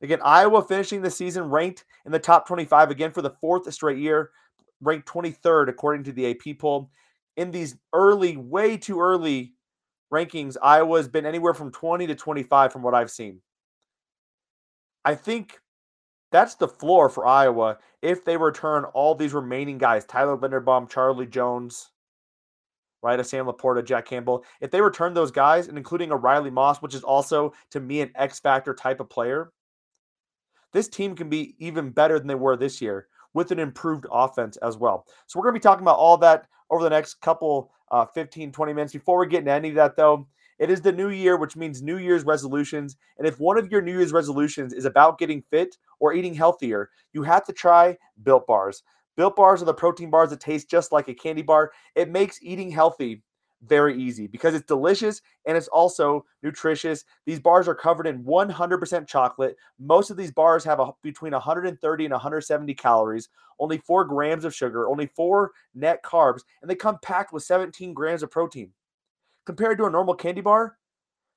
Again, 0.00 0.20
Iowa 0.24 0.62
finishing 0.62 1.02
the 1.02 1.10
season 1.10 1.50
ranked 1.50 1.84
in 2.06 2.12
the 2.12 2.18
top 2.18 2.46
25 2.46 2.90
again 2.90 3.10
for 3.10 3.22
the 3.22 3.34
fourth 3.40 3.72
straight 3.72 3.98
year, 3.98 4.30
ranked 4.80 5.08
23rd 5.08 5.68
according 5.68 6.04
to 6.04 6.12
the 6.12 6.30
AP 6.30 6.58
poll. 6.58 6.90
In 7.36 7.50
these 7.50 7.76
early, 7.92 8.36
way 8.36 8.76
too 8.76 9.00
early 9.00 9.54
rankings, 10.12 10.56
Iowa 10.62 10.98
has 10.98 11.08
been 11.08 11.26
anywhere 11.26 11.54
from 11.54 11.72
20 11.72 12.06
to 12.06 12.14
25 12.14 12.72
from 12.72 12.82
what 12.82 12.94
I've 12.94 13.10
seen. 13.10 13.40
I 15.04 15.14
think 15.14 15.60
that's 16.30 16.54
the 16.54 16.68
floor 16.68 17.08
for 17.08 17.26
Iowa 17.26 17.78
if 18.02 18.24
they 18.24 18.36
return 18.36 18.84
all 18.84 19.14
these 19.14 19.32
remaining 19.32 19.78
guys 19.78 20.04
Tyler 20.04 20.36
Linderbaum, 20.36 20.88
Charlie 20.88 21.26
Jones, 21.26 21.90
right? 23.02 23.20
A 23.20 23.24
Sam 23.24 23.46
LaPorta, 23.46 23.84
Jack 23.84 24.06
Campbell. 24.06 24.44
If 24.60 24.70
they 24.70 24.80
return 24.80 25.14
those 25.14 25.30
guys, 25.30 25.68
and 25.68 25.78
including 25.78 26.10
a 26.10 26.16
Riley 26.16 26.50
Moss, 26.50 26.82
which 26.82 26.94
is 26.94 27.02
also 27.02 27.52
to 27.70 27.80
me 27.80 28.00
an 28.00 28.10
X 28.14 28.40
factor 28.40 28.74
type 28.74 29.00
of 29.00 29.08
player, 29.08 29.52
this 30.72 30.88
team 30.88 31.14
can 31.14 31.28
be 31.28 31.54
even 31.58 31.90
better 31.90 32.18
than 32.18 32.28
they 32.28 32.34
were 32.34 32.56
this 32.56 32.80
year 32.80 33.08
with 33.34 33.50
an 33.50 33.58
improved 33.58 34.06
offense 34.10 34.56
as 34.58 34.76
well. 34.76 35.06
So 35.26 35.38
we're 35.38 35.44
going 35.44 35.54
to 35.54 35.60
be 35.60 35.62
talking 35.62 35.84
about 35.84 35.98
all 35.98 36.16
that 36.18 36.46
over 36.70 36.82
the 36.82 36.90
next 36.90 37.14
couple 37.20 37.70
uh, 37.90 38.04
15, 38.04 38.52
20 38.52 38.72
minutes. 38.72 38.92
Before 38.92 39.18
we 39.18 39.26
get 39.26 39.40
into 39.40 39.52
any 39.52 39.70
of 39.70 39.74
that, 39.76 39.96
though, 39.96 40.26
it 40.58 40.70
is 40.70 40.80
the 40.80 40.92
new 40.92 41.10
year, 41.10 41.36
which 41.36 41.56
means 41.56 41.82
New 41.82 41.98
Year's 41.98 42.24
resolutions. 42.24 42.96
And 43.16 43.26
if 43.26 43.38
one 43.38 43.58
of 43.58 43.70
your 43.70 43.80
New 43.80 43.92
Year's 43.96 44.12
resolutions 44.12 44.72
is 44.72 44.84
about 44.84 45.18
getting 45.18 45.42
fit 45.50 45.76
or 46.00 46.12
eating 46.12 46.34
healthier, 46.34 46.90
you 47.12 47.22
have 47.22 47.44
to 47.46 47.52
try 47.52 47.96
Built 48.24 48.46
Bars. 48.46 48.82
Built 49.18 49.34
bars 49.34 49.60
are 49.60 49.64
the 49.64 49.74
protein 49.74 50.10
bars 50.10 50.30
that 50.30 50.38
taste 50.38 50.70
just 50.70 50.92
like 50.92 51.08
a 51.08 51.14
candy 51.14 51.42
bar. 51.42 51.72
It 51.96 52.08
makes 52.08 52.38
eating 52.40 52.70
healthy 52.70 53.24
very 53.64 54.00
easy 54.00 54.28
because 54.28 54.54
it's 54.54 54.64
delicious 54.64 55.20
and 55.44 55.56
it's 55.56 55.66
also 55.66 56.24
nutritious. 56.44 57.04
These 57.26 57.40
bars 57.40 57.66
are 57.66 57.74
covered 57.74 58.06
in 58.06 58.22
100% 58.22 59.08
chocolate. 59.08 59.56
Most 59.80 60.10
of 60.10 60.16
these 60.16 60.30
bars 60.30 60.62
have 60.62 60.78
a, 60.78 60.92
between 61.02 61.32
130 61.32 62.04
and 62.04 62.12
170 62.12 62.74
calories, 62.74 63.28
only 63.58 63.78
4 63.78 64.04
grams 64.04 64.44
of 64.44 64.54
sugar, 64.54 64.88
only 64.88 65.06
4 65.16 65.50
net 65.74 66.00
carbs, 66.04 66.42
and 66.62 66.70
they 66.70 66.76
come 66.76 67.00
packed 67.02 67.32
with 67.32 67.42
17 67.42 67.92
grams 67.92 68.22
of 68.22 68.30
protein. 68.30 68.70
Compared 69.46 69.78
to 69.78 69.86
a 69.86 69.90
normal 69.90 70.14
candy 70.14 70.42
bar, 70.42 70.78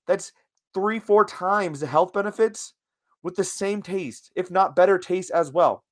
that's 0.05 0.33
3 0.75 0.99
4 0.99 1.25
times 1.25 1.79
the 1.79 1.87
health 1.87 2.13
benefits 2.13 2.75
with 3.23 3.35
the 3.35 3.43
same 3.43 3.81
taste, 3.81 4.31
if 4.35 4.51
not 4.51 4.75
better 4.75 4.99
taste 4.99 5.31
as 5.31 5.51
well. 5.51 5.83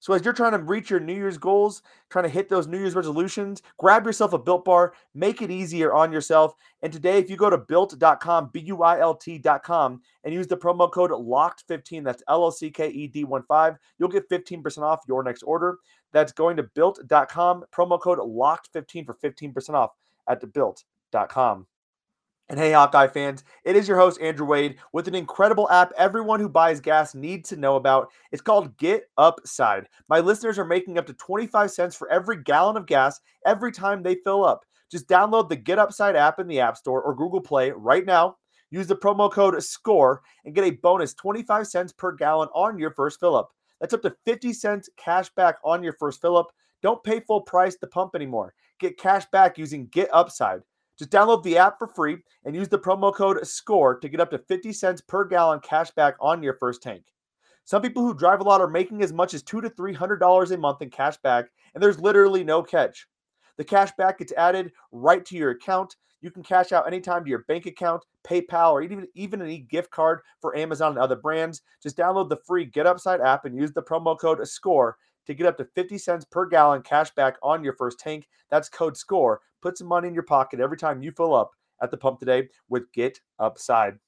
So 0.00 0.14
as 0.14 0.24
you're 0.24 0.32
trying 0.34 0.52
to 0.52 0.58
reach 0.58 0.88
your 0.88 0.98
New 0.98 1.14
Year's 1.14 1.36
goals, 1.36 1.82
trying 2.08 2.24
to 2.24 2.30
hit 2.30 2.48
those 2.48 2.66
New 2.66 2.78
Year's 2.78 2.94
resolutions, 2.94 3.60
grab 3.78 4.06
yourself 4.06 4.32
a 4.32 4.38
Built 4.38 4.64
Bar, 4.64 4.94
make 5.14 5.42
it 5.42 5.50
easier 5.50 5.92
on 5.92 6.10
yourself. 6.10 6.54
And 6.82 6.90
today, 6.90 7.18
if 7.18 7.28
you 7.28 7.36
go 7.36 7.50
to 7.50 7.58
built.com, 7.58 8.50
B-U-I-L-T.com, 8.52 10.00
and 10.24 10.34
use 10.34 10.46
the 10.46 10.56
promo 10.56 10.90
code 10.90 11.10
LOCKED15, 11.10 12.02
that's 12.02 12.22
L-O-C-K-E-D-1-5, 12.28 13.76
you'll 13.98 14.08
get 14.08 14.28
15% 14.30 14.78
off 14.78 15.00
your 15.06 15.22
next 15.22 15.42
order. 15.42 15.78
That's 16.12 16.32
going 16.32 16.56
to 16.56 16.62
built.com, 16.62 17.64
promo 17.70 18.00
code 18.00 18.18
LOCKED15 18.18 19.04
for 19.04 19.14
15% 19.14 19.74
off 19.74 19.90
at 20.26 20.40
the 20.40 20.46
built.com. 20.46 21.66
And 22.50 22.58
hey, 22.58 22.72
Hawkeye 22.72 23.06
fans, 23.06 23.44
it 23.64 23.76
is 23.76 23.86
your 23.86 23.96
host, 23.96 24.20
Andrew 24.20 24.44
Wade, 24.44 24.78
with 24.92 25.06
an 25.06 25.14
incredible 25.14 25.70
app 25.70 25.92
everyone 25.96 26.40
who 26.40 26.48
buys 26.48 26.80
gas 26.80 27.14
needs 27.14 27.48
to 27.50 27.56
know 27.56 27.76
about. 27.76 28.10
It's 28.32 28.42
called 28.42 28.76
Get 28.76 29.04
Upside. 29.16 29.86
My 30.08 30.18
listeners 30.18 30.58
are 30.58 30.64
making 30.64 30.98
up 30.98 31.06
to 31.06 31.12
25 31.12 31.70
cents 31.70 31.94
for 31.94 32.10
every 32.10 32.42
gallon 32.42 32.76
of 32.76 32.86
gas 32.86 33.20
every 33.46 33.70
time 33.70 34.02
they 34.02 34.16
fill 34.16 34.44
up. 34.44 34.64
Just 34.90 35.06
download 35.06 35.48
the 35.48 35.54
Get 35.54 35.78
Upside 35.78 36.16
app 36.16 36.40
in 36.40 36.48
the 36.48 36.58
App 36.58 36.76
Store 36.76 37.00
or 37.00 37.14
Google 37.14 37.40
Play 37.40 37.70
right 37.70 38.04
now. 38.04 38.36
Use 38.72 38.88
the 38.88 38.96
promo 38.96 39.30
code 39.30 39.62
SCORE 39.62 40.20
and 40.44 40.52
get 40.52 40.64
a 40.64 40.72
bonus 40.72 41.14
25 41.14 41.68
cents 41.68 41.92
per 41.92 42.10
gallon 42.10 42.48
on 42.52 42.80
your 42.80 42.90
first 42.90 43.20
fill 43.20 43.36
up. 43.36 43.52
That's 43.80 43.94
up 43.94 44.02
to 44.02 44.16
50 44.24 44.52
cents 44.54 44.90
cash 44.96 45.30
back 45.36 45.58
on 45.64 45.84
your 45.84 45.94
first 46.00 46.20
fill 46.20 46.36
up. 46.36 46.48
Don't 46.82 47.04
pay 47.04 47.20
full 47.20 47.42
price 47.42 47.76
to 47.76 47.86
pump 47.86 48.16
anymore. 48.16 48.54
Get 48.80 48.98
cash 48.98 49.24
back 49.30 49.56
using 49.56 49.86
Get 49.86 50.08
Upside. 50.12 50.62
Just 51.00 51.12
download 51.12 51.42
the 51.42 51.56
app 51.56 51.78
for 51.78 51.86
free 51.86 52.18
and 52.44 52.54
use 52.54 52.68
the 52.68 52.78
promo 52.78 53.14
code 53.14 53.46
SCORE 53.46 53.98
to 54.00 54.08
get 54.10 54.20
up 54.20 54.30
to 54.32 54.38
50 54.38 54.70
cents 54.70 55.00
per 55.00 55.24
gallon 55.24 55.58
cash 55.60 55.90
back 55.92 56.14
on 56.20 56.42
your 56.42 56.52
first 56.52 56.82
tank. 56.82 57.04
Some 57.64 57.80
people 57.80 58.02
who 58.02 58.12
drive 58.12 58.40
a 58.40 58.44
lot 58.44 58.60
are 58.60 58.68
making 58.68 59.02
as 59.02 59.10
much 59.10 59.32
as 59.32 59.42
two 59.42 59.62
to 59.62 59.70
three 59.70 59.94
hundred 59.94 60.18
dollars 60.18 60.50
a 60.50 60.58
month 60.58 60.82
in 60.82 60.90
cash 60.90 61.16
back, 61.22 61.46
and 61.72 61.82
there's 61.82 61.98
literally 61.98 62.44
no 62.44 62.62
catch. 62.62 63.06
The 63.56 63.64
cash 63.64 63.92
back 63.96 64.18
gets 64.18 64.34
added 64.34 64.72
right 64.92 65.24
to 65.24 65.36
your 65.38 65.52
account. 65.52 65.96
You 66.20 66.30
can 66.30 66.42
cash 66.42 66.70
out 66.70 66.86
anytime 66.86 67.24
to 67.24 67.30
your 67.30 67.46
bank 67.48 67.64
account, 67.64 68.04
PayPal, 68.28 68.72
or 68.72 68.82
even, 68.82 69.08
even 69.14 69.40
an 69.40 69.48
e-gift 69.48 69.90
card 69.90 70.20
for 70.42 70.54
Amazon 70.54 70.90
and 70.90 70.98
other 70.98 71.16
brands. 71.16 71.62
Just 71.82 71.96
download 71.96 72.28
the 72.28 72.42
free 72.46 72.66
Get 72.66 72.86
Upside 72.86 73.22
app 73.22 73.46
and 73.46 73.56
use 73.56 73.72
the 73.72 73.82
promo 73.82 74.18
code 74.20 74.46
SCORE 74.46 74.98
to 75.26 75.34
get 75.34 75.46
up 75.46 75.56
to 75.58 75.64
50 75.64 75.98
cents 75.98 76.24
per 76.24 76.46
gallon 76.46 76.82
cash 76.82 77.10
back 77.10 77.36
on 77.42 77.64
your 77.64 77.74
first 77.74 77.98
tank. 77.98 78.28
That's 78.50 78.68
code 78.68 78.96
SCORE. 78.96 79.40
Put 79.62 79.78
some 79.78 79.86
money 79.86 80.08
in 80.08 80.14
your 80.14 80.22
pocket 80.22 80.60
every 80.60 80.76
time 80.76 81.02
you 81.02 81.12
fill 81.12 81.34
up 81.34 81.52
at 81.82 81.90
the 81.90 81.96
pump 81.96 82.18
today 82.18 82.48
with 82.68 82.92
Get 82.92 83.20
Upside. 83.38 83.98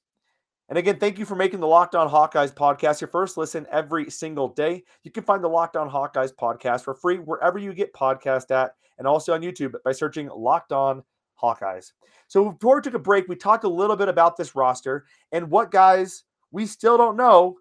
And 0.69 0.77
again, 0.77 0.97
thank 0.97 1.19
you 1.19 1.25
for 1.25 1.35
making 1.35 1.59
the 1.59 1.67
Locked 1.67 1.93
On 1.93 2.09
Hawkeyes 2.09 2.53
podcast 2.53 3.01
your 3.01 3.09
first 3.09 3.37
listen 3.37 3.67
every 3.71 4.09
single 4.09 4.47
day. 4.47 4.83
You 5.03 5.11
can 5.11 5.23
find 5.23 5.43
the 5.43 5.49
Locked 5.49 5.75
On 5.75 5.89
Hawkeyes 5.89 6.33
podcast 6.33 6.83
for 6.83 6.95
free 6.95 7.17
wherever 7.17 7.59
you 7.59 7.73
get 7.73 7.93
podcast 7.93 8.49
at 8.49 8.71
and 8.97 9.05
also 9.05 9.33
on 9.33 9.41
YouTube 9.41 9.73
by 9.83 9.91
searching 9.91 10.29
Locked 10.29 10.71
On 10.71 11.03
Hawkeyes. 11.41 11.91
So 12.27 12.51
before 12.51 12.77
we 12.77 12.81
took 12.81 12.93
a 12.93 12.99
break, 12.99 13.27
we 13.27 13.35
talked 13.35 13.65
a 13.65 13.69
little 13.69 13.95
bit 13.95 14.07
about 14.07 14.37
this 14.37 14.55
roster 14.55 15.05
and 15.31 15.51
what 15.51 15.71
guys 15.71 16.23
we 16.51 16.65
still 16.65 16.97
don't 16.97 17.17
know 17.17 17.57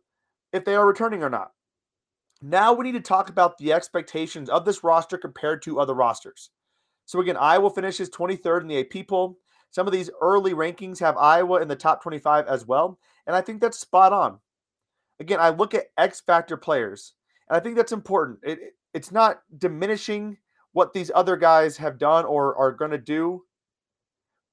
if 0.52 0.64
they 0.64 0.74
are 0.74 0.86
returning 0.86 1.22
or 1.22 1.30
not. 1.30 1.50
Now 2.42 2.72
we 2.72 2.84
need 2.84 2.92
to 2.92 3.00
talk 3.00 3.30
about 3.30 3.56
the 3.56 3.72
expectations 3.72 4.50
of 4.50 4.64
this 4.64 4.82
roster 4.82 5.16
compared 5.16 5.62
to 5.62 5.78
other 5.78 5.94
rosters. 5.94 6.50
So 7.06 7.20
again, 7.20 7.36
Iowa 7.36 7.70
finishes 7.70 8.10
23rd 8.10 8.62
in 8.62 8.66
the 8.66 8.80
AP 8.80 9.06
poll. 9.06 9.38
Some 9.70 9.86
of 9.86 9.92
these 9.92 10.10
early 10.20 10.52
rankings 10.52 10.98
have 10.98 11.16
Iowa 11.16 11.62
in 11.62 11.68
the 11.68 11.76
top 11.76 12.02
25 12.02 12.46
as 12.46 12.66
well, 12.66 12.98
and 13.26 13.36
I 13.36 13.40
think 13.40 13.60
that's 13.60 13.78
spot 13.78 14.12
on. 14.12 14.38
Again, 15.20 15.38
I 15.40 15.50
look 15.50 15.72
at 15.72 15.86
X 15.96 16.20
factor 16.20 16.56
players, 16.56 17.14
and 17.48 17.56
I 17.56 17.60
think 17.60 17.76
that's 17.76 17.92
important. 17.92 18.40
It, 18.42 18.74
it's 18.92 19.12
not 19.12 19.42
diminishing 19.56 20.36
what 20.72 20.92
these 20.92 21.10
other 21.14 21.36
guys 21.36 21.76
have 21.76 21.96
done 21.96 22.24
or 22.24 22.56
are 22.56 22.72
going 22.72 22.90
to 22.90 22.98
do, 22.98 23.44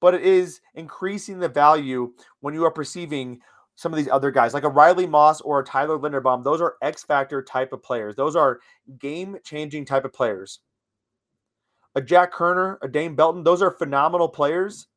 but 0.00 0.14
it 0.14 0.22
is 0.22 0.60
increasing 0.74 1.40
the 1.40 1.48
value 1.48 2.12
when 2.40 2.54
you 2.54 2.64
are 2.64 2.70
perceiving 2.70 3.40
some 3.80 3.94
of 3.94 3.96
these 3.96 4.10
other 4.12 4.30
guys, 4.30 4.52
like 4.52 4.64
a 4.64 4.68
Riley 4.68 5.06
Moss 5.06 5.40
or 5.40 5.58
a 5.58 5.64
Tyler 5.64 5.98
Linderbaum, 5.98 6.44
those 6.44 6.60
are 6.60 6.76
X 6.82 7.02
factor 7.02 7.40
type 7.42 7.72
of 7.72 7.82
players. 7.82 8.14
Those 8.14 8.36
are 8.36 8.60
game 8.98 9.38
changing 9.42 9.86
type 9.86 10.04
of 10.04 10.12
players. 10.12 10.58
A 11.94 12.02
Jack 12.02 12.30
Koerner, 12.30 12.76
a 12.82 12.88
Dane 12.88 13.16
Belton, 13.16 13.42
those 13.42 13.62
are 13.62 13.70
phenomenal 13.70 14.28
players, 14.28 14.88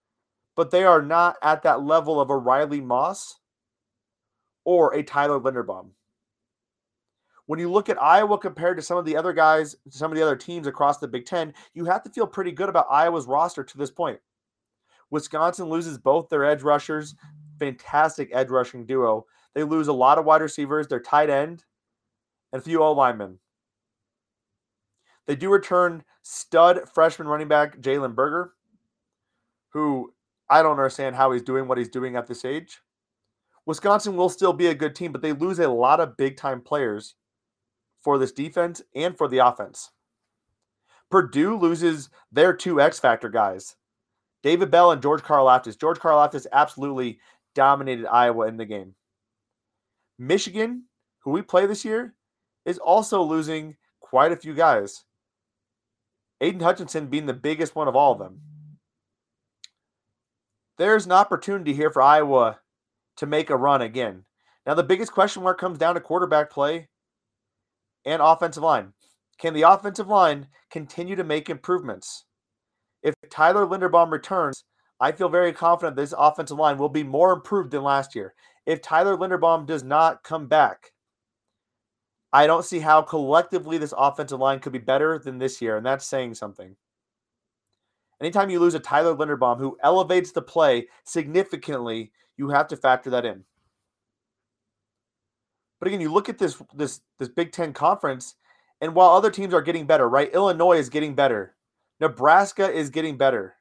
but 0.58 0.70
they 0.70 0.84
are 0.84 1.02
not 1.02 1.38
at 1.42 1.64
that 1.64 1.82
level 1.82 2.20
of 2.20 2.30
a 2.30 2.36
Riley 2.36 2.82
Moss 2.82 3.40
or 4.66 4.94
a 4.94 5.02
Tyler 5.02 5.40
Linderbaum. 5.40 5.92
When 7.46 7.60
you 7.60 7.72
look 7.72 7.88
at 7.88 8.02
Iowa 8.02 8.38
compared 8.38 8.76
to 8.76 8.84
some 8.84 8.98
of 8.98 9.06
the 9.06 9.16
other 9.16 9.32
guys, 9.32 9.78
some 9.92 10.12
of 10.12 10.18
the 10.18 10.24
other 10.24 10.36
teams 10.36 10.68
across 10.68 10.98
the 10.98 11.08
Big 11.08 11.26
Ten, 11.26 11.54
you 11.74 11.86
have 11.86 12.04
to 12.04 12.10
feel 12.10 12.28
pretty 12.28 12.52
good 12.52 12.68
about 12.68 12.88
Iowa's 12.92 13.28
roster 13.28 13.64
to 13.64 13.78
this 13.78 13.92
point. 13.92 14.20
Wisconsin 15.10 15.70
loses 15.70 15.98
both 15.98 16.28
their 16.28 16.44
edge 16.44 16.64
rushers 16.64 17.16
fantastic 17.64 18.30
edge 18.34 18.50
rushing 18.50 18.86
duo. 18.86 19.26
They 19.54 19.64
lose 19.64 19.88
a 19.88 19.94
lot 19.94 20.18
of 20.18 20.26
wide 20.26 20.42
receivers, 20.42 20.88
their 20.88 21.00
tight 21.00 21.30
end, 21.30 21.64
and 22.52 22.62
a 22.62 22.64
few 22.64 22.84
O 22.84 22.92
linemen. 22.92 23.40
They 25.26 25.36
do 25.36 25.50
return 25.50 26.04
stud 26.24 26.82
freshman 26.94 27.28
running 27.28 27.48
back 27.48 27.80
Jalen 27.80 28.16
Berger, 28.16 28.54
who 29.70 30.14
I 30.50 30.62
don't 30.62 30.72
understand 30.72 31.16
how 31.16 31.32
he's 31.32 31.42
doing 31.42 31.68
what 31.68 31.78
he's 31.78 31.90
doing 31.90 32.16
at 32.16 32.28
this 32.28 32.44
age. 32.44 32.82
Wisconsin 33.66 34.18
will 34.18 34.30
still 34.30 34.52
be 34.52 34.68
a 34.68 34.76
good 34.76 34.96
team, 34.96 35.14
but 35.14 35.22
they 35.22 35.32
lose 35.32 35.60
a 35.60 35.70
lot 35.70 36.02
of 36.02 36.18
big 36.18 36.36
time 36.36 36.62
players 36.62 37.16
for 38.02 38.18
this 38.18 38.34
defense 38.34 38.82
and 38.94 39.18
for 39.18 39.30
the 39.30 39.38
offense. 39.38 39.92
Purdue 41.10 41.58
loses 41.58 42.10
their 42.32 42.54
two 42.54 42.82
X 42.82 43.00
Factor 43.00 43.30
guys, 43.30 43.78
David 44.42 44.70
Bell 44.70 44.92
and 44.92 45.02
George 45.02 45.22
Karlaftis. 45.22 45.80
George 45.80 46.00
Karlaftis 46.00 46.46
absolutely 46.52 47.20
dominated 47.56 48.08
Iowa 48.08 48.48
in 48.48 48.58
the 48.58 48.66
game. 48.66 48.96
Michigan, 50.18 50.84
who 51.20 51.32
we 51.32 51.42
play 51.42 51.66
this 51.66 51.86
year, 51.86 52.16
is 52.66 52.78
also 52.78 53.22
losing 53.22 53.76
quite 54.00 54.32
a 54.32 54.38
few 54.38 54.54
guys. 54.54 55.06
Aidan 56.42 56.62
Hutchinson 56.62 57.08
being 57.08 57.26
the 57.26 57.34
biggest 57.34 57.76
one 57.76 57.88
of 57.88 57.96
all 57.96 58.14
of 58.14 58.20
them. 58.20 58.42
There's 60.78 61.06
an 61.06 61.12
opportunity 61.12 61.74
here 61.74 61.92
for 61.92 62.02
Iowa 62.02 62.60
to 63.18 63.26
make 63.26 63.50
a 63.50 63.58
run 63.58 63.82
again. 63.82 64.26
Now, 64.66 64.74
the 64.74 64.84
biggest 64.84 65.12
question 65.12 65.44
mark 65.44 65.60
comes 65.60 65.78
down 65.78 65.96
to 65.96 66.02
quarterback 66.02 66.50
play 66.50 66.90
and 68.06 68.22
offensive 68.22 68.64
line. 68.64 68.94
Can 69.38 69.54
the 69.54 69.64
offensive 69.64 70.08
line 70.08 70.48
continue 70.72 71.16
to 71.16 71.24
make 71.24 71.50
improvements? 71.50 72.26
If 73.02 73.14
Tyler 73.30 73.66
Linderbaum 73.66 74.12
returns, 74.12 74.64
I 75.04 75.12
feel 75.12 75.28
very 75.28 75.52
confident 75.52 75.98
this 75.98 76.14
offensive 76.18 76.58
line 76.58 76.78
will 76.78 76.88
be 76.88 77.04
more 77.04 77.34
improved 77.34 77.72
than 77.72 77.84
last 77.84 78.16
year. 78.16 78.34
If 78.66 78.82
Tyler 78.82 79.18
Linderbaum 79.18 79.66
does 79.66 79.84
not 79.84 80.24
come 80.24 80.48
back, 80.48 80.94
I 82.32 82.48
don't 82.48 82.64
see 82.64 82.80
how 82.80 83.02
collectively 83.02 83.78
this 83.78 83.94
offensive 83.98 84.40
line 84.40 84.62
could 84.62 84.72
be 84.72 84.80
better 84.80 85.20
than 85.20 85.40
this 85.40 85.62
year, 85.62 85.76
and 85.76 85.86
that's 85.86 86.06
saying 86.06 86.36
something. 86.36 86.78
Anytime 88.22 88.50
you 88.50 88.62
lose 88.62 88.76
a 88.76 88.80
Tyler 88.80 89.14
Linderbaum 89.14 89.58
who 89.58 89.78
elevates 89.84 90.32
the 90.32 90.42
play 90.42 90.88
significantly, 91.04 92.14
you 92.38 92.48
have 92.52 92.70
to 92.70 92.78
factor 92.78 93.10
that 93.10 93.26
in. 93.26 93.44
But 95.80 95.90
again, 95.90 96.00
you 96.00 96.14
look 96.14 96.30
at 96.30 96.38
this 96.38 96.64
this 96.74 97.02
this 97.20 97.28
Big 97.28 97.52
Ten 97.52 97.74
conference, 97.74 98.36
and 98.80 98.96
while 98.96 99.10
other 99.10 99.32
teams 99.32 99.54
are 99.54 99.62
getting 99.62 99.86
better, 99.86 100.08
right? 100.08 100.34
Illinois 100.34 100.78
is 100.78 100.88
getting 100.88 101.14
better, 101.14 101.56
Nebraska 102.00 102.72
is 102.72 102.90
getting 102.90 103.18
better. 103.18 103.56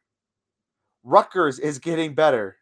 Rutgers 1.04 1.58
is 1.58 1.78
getting 1.78 2.14
better. 2.14 2.56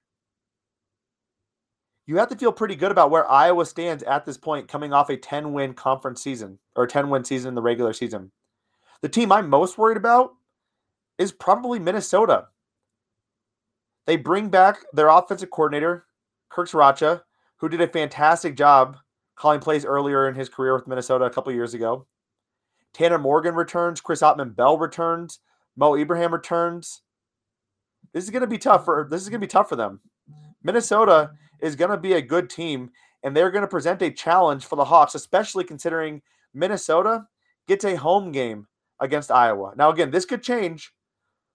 You 2.06 2.16
have 2.16 2.28
to 2.30 2.37
feel 2.37 2.52
pretty 2.52 2.75
good 2.75 2.90
about 2.90 3.11
where 3.11 3.30
Iowa 3.30 3.64
stands 3.66 4.02
at 4.02 4.25
this 4.25 4.37
point, 4.37 4.66
coming 4.66 4.92
off 4.92 5.11
a 5.11 5.16
10 5.16 5.52
win 5.52 5.75
conference 5.75 6.23
season 6.23 6.59
or 6.75 6.87
10 6.87 7.09
win 7.09 7.25
season 7.25 7.50
in 7.50 7.54
the 7.54 7.62
regular 7.62 7.92
season. 7.92 8.32
The 9.02 9.09
team 9.09 9.30
I'm 9.30 9.49
most 9.49 9.78
worried 9.78 9.97
about 9.97 10.32
is 11.18 11.32
probably 11.32 11.78
Minnesota. 11.78 12.49
They 14.06 14.16
bring 14.16 14.49
back 14.49 14.78
their 14.92 15.09
offensive 15.09 15.50
coordinator, 15.50 16.06
Kirk 16.49 16.68
Ciarrocca, 16.68 17.23
who 17.59 17.68
did 17.68 17.80
a 17.80 17.87
fantastic 17.87 18.56
job 18.56 18.97
calling 19.37 19.61
plays 19.61 19.85
earlier 19.85 20.28
in 20.28 20.35
his 20.35 20.49
career 20.49 20.75
with 20.75 20.88
Minnesota 20.88 21.26
a 21.26 21.30
couple 21.30 21.52
years 21.52 21.75
ago. 21.75 22.06
Tanner 22.92 23.18
Morgan 23.18 23.54
returns, 23.54 24.00
Chris 24.00 24.20
Autman-Bell 24.20 24.78
returns, 24.78 25.38
Mo 25.76 25.94
Ibrahim 25.94 26.32
returns. 26.32 27.02
This 28.12 28.25
is 28.25 28.31
going 28.31 28.43
to 28.43 28.47
be 28.47 28.59
tough 28.59 28.85
for 28.85 29.07
this 29.11 29.23
is 29.23 29.29
going 29.29 29.40
to 29.40 29.47
be 29.47 29.50
tough 29.50 29.69
for 29.69 29.76
them. 29.76 30.00
Minnesota 30.62 31.31
is 31.61 31.76
going 31.76 31.90
to 31.90 31.97
be 31.97 32.14
a 32.14 32.23
good 32.23 32.50
team 32.50 32.90
and 33.23 33.37
they're 33.37 33.50
going 33.50 33.62
to 33.62 33.69
present 33.69 34.02
a 34.02 34.11
challenge 34.11 34.64
for 34.64 34.76
the 34.76 34.85
Hawks, 34.85 35.14
especially 35.14 35.64
considering 35.64 36.23
Minnesota 36.55 37.26
gets 37.69 37.85
a 37.85 37.97
home 37.97 38.33
game 38.33 38.67
against 39.00 39.31
Iowa. 39.31 39.73
Now 39.76 39.90
again, 39.90 40.11
this 40.11 40.25
could 40.25 40.43
change 40.43 40.93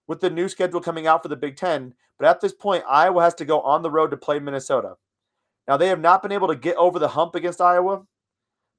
with 0.06 0.20
the 0.20 0.30
new 0.30 0.48
schedule 0.48 0.80
coming 0.80 1.06
out 1.06 1.22
for 1.22 1.28
the 1.28 1.36
Big 1.36 1.56
10, 1.56 1.94
but 2.18 2.28
at 2.28 2.40
this 2.40 2.54
point 2.54 2.84
Iowa 2.88 3.22
has 3.22 3.34
to 3.34 3.44
go 3.44 3.60
on 3.60 3.82
the 3.82 3.90
road 3.90 4.10
to 4.12 4.16
play 4.16 4.38
Minnesota. 4.38 4.94
Now, 5.68 5.76
they 5.76 5.88
have 5.88 6.00
not 6.00 6.22
been 6.22 6.32
able 6.32 6.48
to 6.48 6.56
get 6.56 6.76
over 6.76 6.98
the 6.98 7.08
hump 7.08 7.34
against 7.34 7.60
Iowa, 7.60 8.02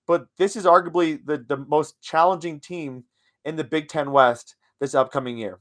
but 0.06 0.28
this 0.38 0.56
is 0.56 0.66
arguably 0.66 1.24
the, 1.26 1.38
the 1.38 1.58
most 1.58 2.02
challenging 2.02 2.60
team 2.60 3.04
in 3.44 3.58
the 3.58 3.64
Big 3.64 3.90
Ten 3.90 4.12
West 4.12 4.56
this 4.80 4.96
upcoming 4.96 5.38
year. 5.38 5.60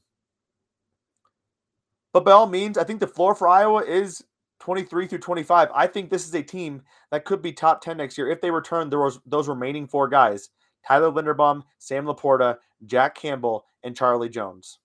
But 2.13 2.25
by 2.25 2.33
all 2.33 2.47
means, 2.47 2.79
I 2.79 2.85
think 2.85 3.01
the 3.01 3.07
floor 3.07 3.35
for 3.35 3.49
Iowa 3.49 3.83
is 3.83 4.25
23 4.61 5.07
through 5.07 5.19
25. 5.19 5.69
I 5.75 5.87
think 5.87 6.11
this 6.11 6.27
is 6.27 6.35
a 6.35 6.43
team 6.43 6.83
that 7.11 7.25
could 7.25 7.43
be 7.43 7.53
top 7.53 7.81
10 7.83 7.97
next 7.97 8.17
year 8.17 8.31
if 8.31 8.41
they 8.41 8.51
return 8.51 8.89
those, 8.89 9.21
those 9.27 9.49
remaining 9.49 9.87
four 9.87 10.09
guys 10.09 10.51
Tyler 10.87 11.11
Linderbaum, 11.11 11.63
Sam 11.79 12.05
LaPorta, 12.07 12.59
Jack 12.85 13.17
Campbell, 13.17 13.65
and 13.83 13.97
Charlie 13.97 14.29
Jones. 14.29 14.79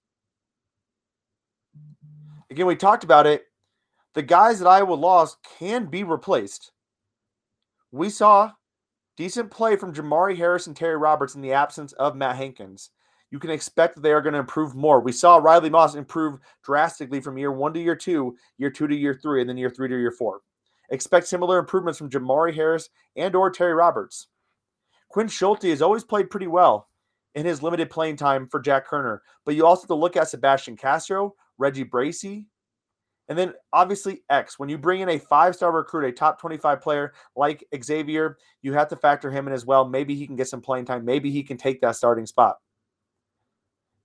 Again, 2.49 2.65
we 2.65 2.75
talked 2.75 3.03
about 3.03 3.27
it. 3.27 3.45
The 4.13 4.23
guys 4.23 4.59
that 4.59 4.67
Iowa 4.67 4.93
lost 4.93 5.37
can 5.57 5.85
be 5.85 6.03
replaced. 6.03 6.71
We 7.91 8.09
saw 8.09 8.51
decent 9.15 9.51
play 9.51 9.75
from 9.75 9.93
Jermari 9.93 10.35
Harris 10.35 10.67
and 10.67 10.75
Terry 10.75 10.97
Roberts 10.97 11.35
in 11.35 11.41
the 11.41 11.53
absence 11.53 11.93
of 11.93 12.15
Matt 12.15 12.35
Hankins. 12.35 12.89
You 13.31 13.39
can 13.39 13.49
expect 13.49 13.95
that 13.95 14.01
they 14.01 14.11
are 14.11 14.21
going 14.21 14.33
to 14.33 14.39
improve 14.39 14.75
more. 14.75 14.99
We 14.99 15.13
saw 15.13 15.37
Riley 15.37 15.69
Moss 15.69 15.95
improve 15.95 16.39
drastically 16.63 17.21
from 17.21 17.37
year 17.37 17.51
one 17.51 17.73
to 17.73 17.81
year 17.81 17.95
two, 17.95 18.35
year 18.57 18.69
two 18.69 18.87
to 18.87 18.95
year 18.95 19.17
three, 19.21 19.39
and 19.39 19.49
then 19.49 19.57
year 19.57 19.69
three 19.69 19.87
to 19.87 19.97
year 19.97 20.11
four. 20.11 20.41
Expect 20.89 21.27
similar 21.27 21.57
improvements 21.57 21.97
from 21.97 22.09
Jermari 22.09 22.53
Harris 22.53 22.89
and 23.15 23.33
or 23.33 23.49
Terry 23.49 23.73
Roberts. 23.73 24.27
Quinn 25.07 25.29
Schulte 25.29 25.63
has 25.63 25.81
always 25.81 26.03
played 26.03 26.29
pretty 26.29 26.47
well 26.47 26.89
in 27.35 27.45
his 27.45 27.63
limited 27.63 27.89
playing 27.89 28.17
time 28.17 28.47
for 28.49 28.59
Jack 28.59 28.87
Koerner, 28.87 29.19
but 29.45 29.55
you 29.55 29.65
also 29.65 29.83
have 29.83 29.87
to 29.87 29.95
look 29.95 30.17
at 30.17 30.27
Sebastian 30.27 30.75
Castro, 30.75 31.33
Reggie 31.57 31.83
Bracy, 31.83 32.47
and 33.29 33.37
then 33.37 33.53
obviously 33.71 34.23
X. 34.29 34.59
When 34.59 34.67
you 34.67 34.77
bring 34.77 34.99
in 34.99 35.07
a 35.07 35.17
five-star 35.17 35.71
recruit, 35.71 36.05
a 36.05 36.11
top 36.11 36.41
25 36.41 36.81
player 36.81 37.13
like 37.37 37.65
Xavier, 37.81 38.37
you 38.61 38.73
have 38.73 38.89
to 38.89 38.97
factor 38.97 39.31
him 39.31 39.47
in 39.47 39.53
as 39.53 39.65
well. 39.65 39.87
Maybe 39.87 40.15
he 40.15 40.27
can 40.27 40.35
get 40.35 40.49
some 40.49 40.59
playing 40.59 40.83
time. 40.83 41.05
Maybe 41.05 41.31
he 41.31 41.41
can 41.41 41.55
take 41.55 41.79
that 41.79 41.95
starting 41.95 42.25
spot. 42.25 42.57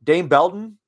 Dane 0.07 0.29
Belton, 0.29 0.79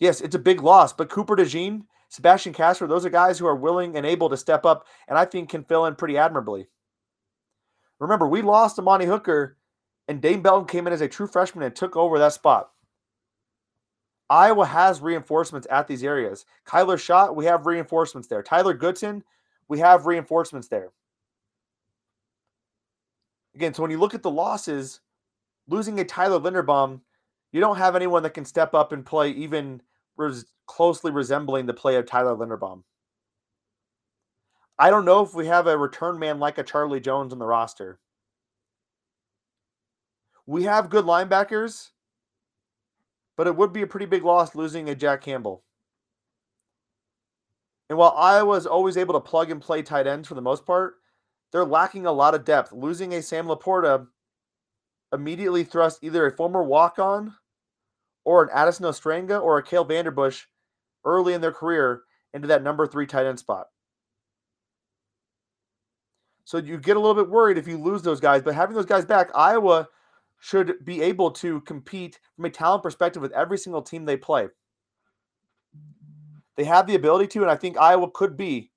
yes, 0.00 0.20
it's 0.22 0.34
a 0.34 0.40
big 0.40 0.62
loss, 0.62 0.92
but 0.92 1.10
Cooper 1.10 1.36
DeJean, 1.36 1.82
Sebastian 2.08 2.54
Castro, 2.54 2.88
those 2.88 3.04
are 3.04 3.10
guys 3.10 3.38
who 3.38 3.46
are 3.46 3.54
willing 3.54 3.96
and 3.96 4.06
able 4.06 4.30
to 4.30 4.36
step 4.36 4.64
up 4.64 4.86
and 5.06 5.18
I 5.18 5.26
think 5.26 5.50
can 5.50 5.62
fill 5.62 5.84
in 5.84 5.94
pretty 5.94 6.16
admirably. 6.16 6.66
Remember, 8.00 8.26
we 8.26 8.42
lost 8.42 8.78
Amani 8.78 9.04
Hooker 9.04 9.58
and 10.08 10.22
Dane 10.22 10.40
Belton 10.40 10.66
came 10.66 10.86
in 10.86 10.92
as 10.92 11.02
a 11.02 11.08
true 11.08 11.26
freshman 11.26 11.64
and 11.64 11.76
took 11.76 11.96
over 11.96 12.18
that 12.18 12.32
spot. 12.32 12.70
Iowa 14.30 14.64
has 14.64 15.00
reinforcements 15.00 15.66
at 15.70 15.86
these 15.86 16.02
areas. 16.02 16.46
Kyler 16.66 16.98
Schott, 16.98 17.36
we 17.36 17.44
have 17.44 17.66
reinforcements 17.66 18.28
there. 18.28 18.42
Tyler 18.42 18.74
Goodson, 18.74 19.22
we 19.68 19.78
have 19.80 20.06
reinforcements 20.06 20.68
there. 20.68 20.92
Again, 23.54 23.74
so 23.74 23.82
when 23.82 23.90
you 23.90 23.98
look 23.98 24.14
at 24.14 24.22
the 24.22 24.30
losses, 24.30 25.00
losing 25.66 25.98
a 26.00 26.04
Tyler 26.04 26.38
Linderbaum, 26.38 27.00
you 27.52 27.60
don't 27.60 27.78
have 27.78 27.96
anyone 27.96 28.22
that 28.22 28.34
can 28.34 28.44
step 28.44 28.74
up 28.74 28.92
and 28.92 29.04
play 29.04 29.30
even 29.30 29.82
res- 30.16 30.46
closely 30.66 31.10
resembling 31.10 31.66
the 31.66 31.74
play 31.74 31.96
of 31.96 32.06
Tyler 32.06 32.36
Linderbaum. 32.36 32.82
I 34.78 34.90
don't 34.90 35.04
know 35.04 35.22
if 35.22 35.34
we 35.34 35.46
have 35.46 35.66
a 35.66 35.76
return 35.76 36.18
man 36.18 36.38
like 36.38 36.58
a 36.58 36.62
Charlie 36.62 37.00
Jones 37.00 37.32
on 37.32 37.38
the 37.38 37.46
roster. 37.46 37.98
We 40.46 40.64
have 40.64 40.90
good 40.90 41.04
linebackers 41.04 41.90
but 43.38 43.46
it 43.46 43.56
would 43.56 43.72
be 43.72 43.82
a 43.82 43.86
pretty 43.86 44.04
big 44.04 44.24
loss 44.24 44.56
losing 44.56 44.90
a 44.90 44.96
Jack 44.96 45.22
Campbell. 45.22 45.62
And 47.88 47.96
while 47.96 48.12
Iowa 48.18 48.56
is 48.56 48.66
always 48.66 48.96
able 48.96 49.14
to 49.14 49.20
plug 49.20 49.50
and 49.50 49.62
play 49.62 49.80
tight 49.80 50.08
ends 50.08 50.26
for 50.26 50.34
the 50.34 50.42
most 50.42 50.66
part, 50.66 50.96
they're 51.52 51.64
lacking 51.64 52.04
a 52.04 52.12
lot 52.12 52.34
of 52.34 52.44
depth. 52.44 52.72
Losing 52.72 53.14
a 53.14 53.22
Sam 53.22 53.46
LaPorta 53.46 54.08
immediately 55.12 55.64
thrust 55.64 56.00
either 56.02 56.26
a 56.26 56.36
former 56.36 56.62
walk 56.62 56.98
on 56.98 57.34
or 58.24 58.42
an 58.42 58.50
Addison 58.52 58.86
Ostrenga 58.86 59.40
or 59.42 59.58
a 59.58 59.62
Kale 59.62 59.86
Vanderbush 59.86 60.44
early 61.04 61.34
in 61.34 61.40
their 61.40 61.52
career 61.52 62.02
into 62.34 62.48
that 62.48 62.62
number 62.62 62.86
three 62.86 63.06
tight 63.06 63.26
end 63.26 63.38
spot. 63.38 63.68
So 66.44 66.58
you 66.58 66.78
get 66.78 66.96
a 66.96 67.00
little 67.00 67.14
bit 67.14 67.30
worried 67.30 67.58
if 67.58 67.68
you 67.68 67.78
lose 67.78 68.02
those 68.02 68.20
guys, 68.20 68.42
but 68.42 68.54
having 68.54 68.74
those 68.74 68.86
guys 68.86 69.04
back, 69.04 69.30
Iowa 69.34 69.88
should 70.38 70.84
be 70.84 71.02
able 71.02 71.30
to 71.32 71.60
compete 71.62 72.18
from 72.36 72.46
a 72.46 72.50
talent 72.50 72.82
perspective 72.82 73.20
with 73.20 73.32
every 73.32 73.58
single 73.58 73.82
team 73.82 74.04
they 74.04 74.16
play. 74.16 74.48
They 76.56 76.64
have 76.64 76.86
the 76.86 76.94
ability 76.94 77.28
to, 77.28 77.42
and 77.42 77.50
I 77.50 77.56
think 77.56 77.76
Iowa 77.76 78.10
could 78.10 78.36
be 78.36 78.70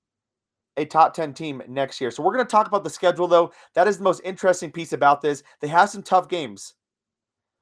a 0.81 0.85
top 0.85 1.13
10 1.13 1.33
team 1.33 1.61
next 1.67 2.01
year. 2.01 2.11
So 2.11 2.23
we're 2.23 2.33
going 2.33 2.45
to 2.45 2.51
talk 2.51 2.67
about 2.67 2.83
the 2.83 2.89
schedule, 2.89 3.27
though. 3.27 3.51
That 3.75 3.87
is 3.87 3.97
the 3.97 4.03
most 4.03 4.21
interesting 4.23 4.71
piece 4.71 4.93
about 4.93 5.21
this. 5.21 5.43
They 5.59 5.67
have 5.67 5.89
some 5.89 6.03
tough 6.03 6.27
games. 6.27 6.73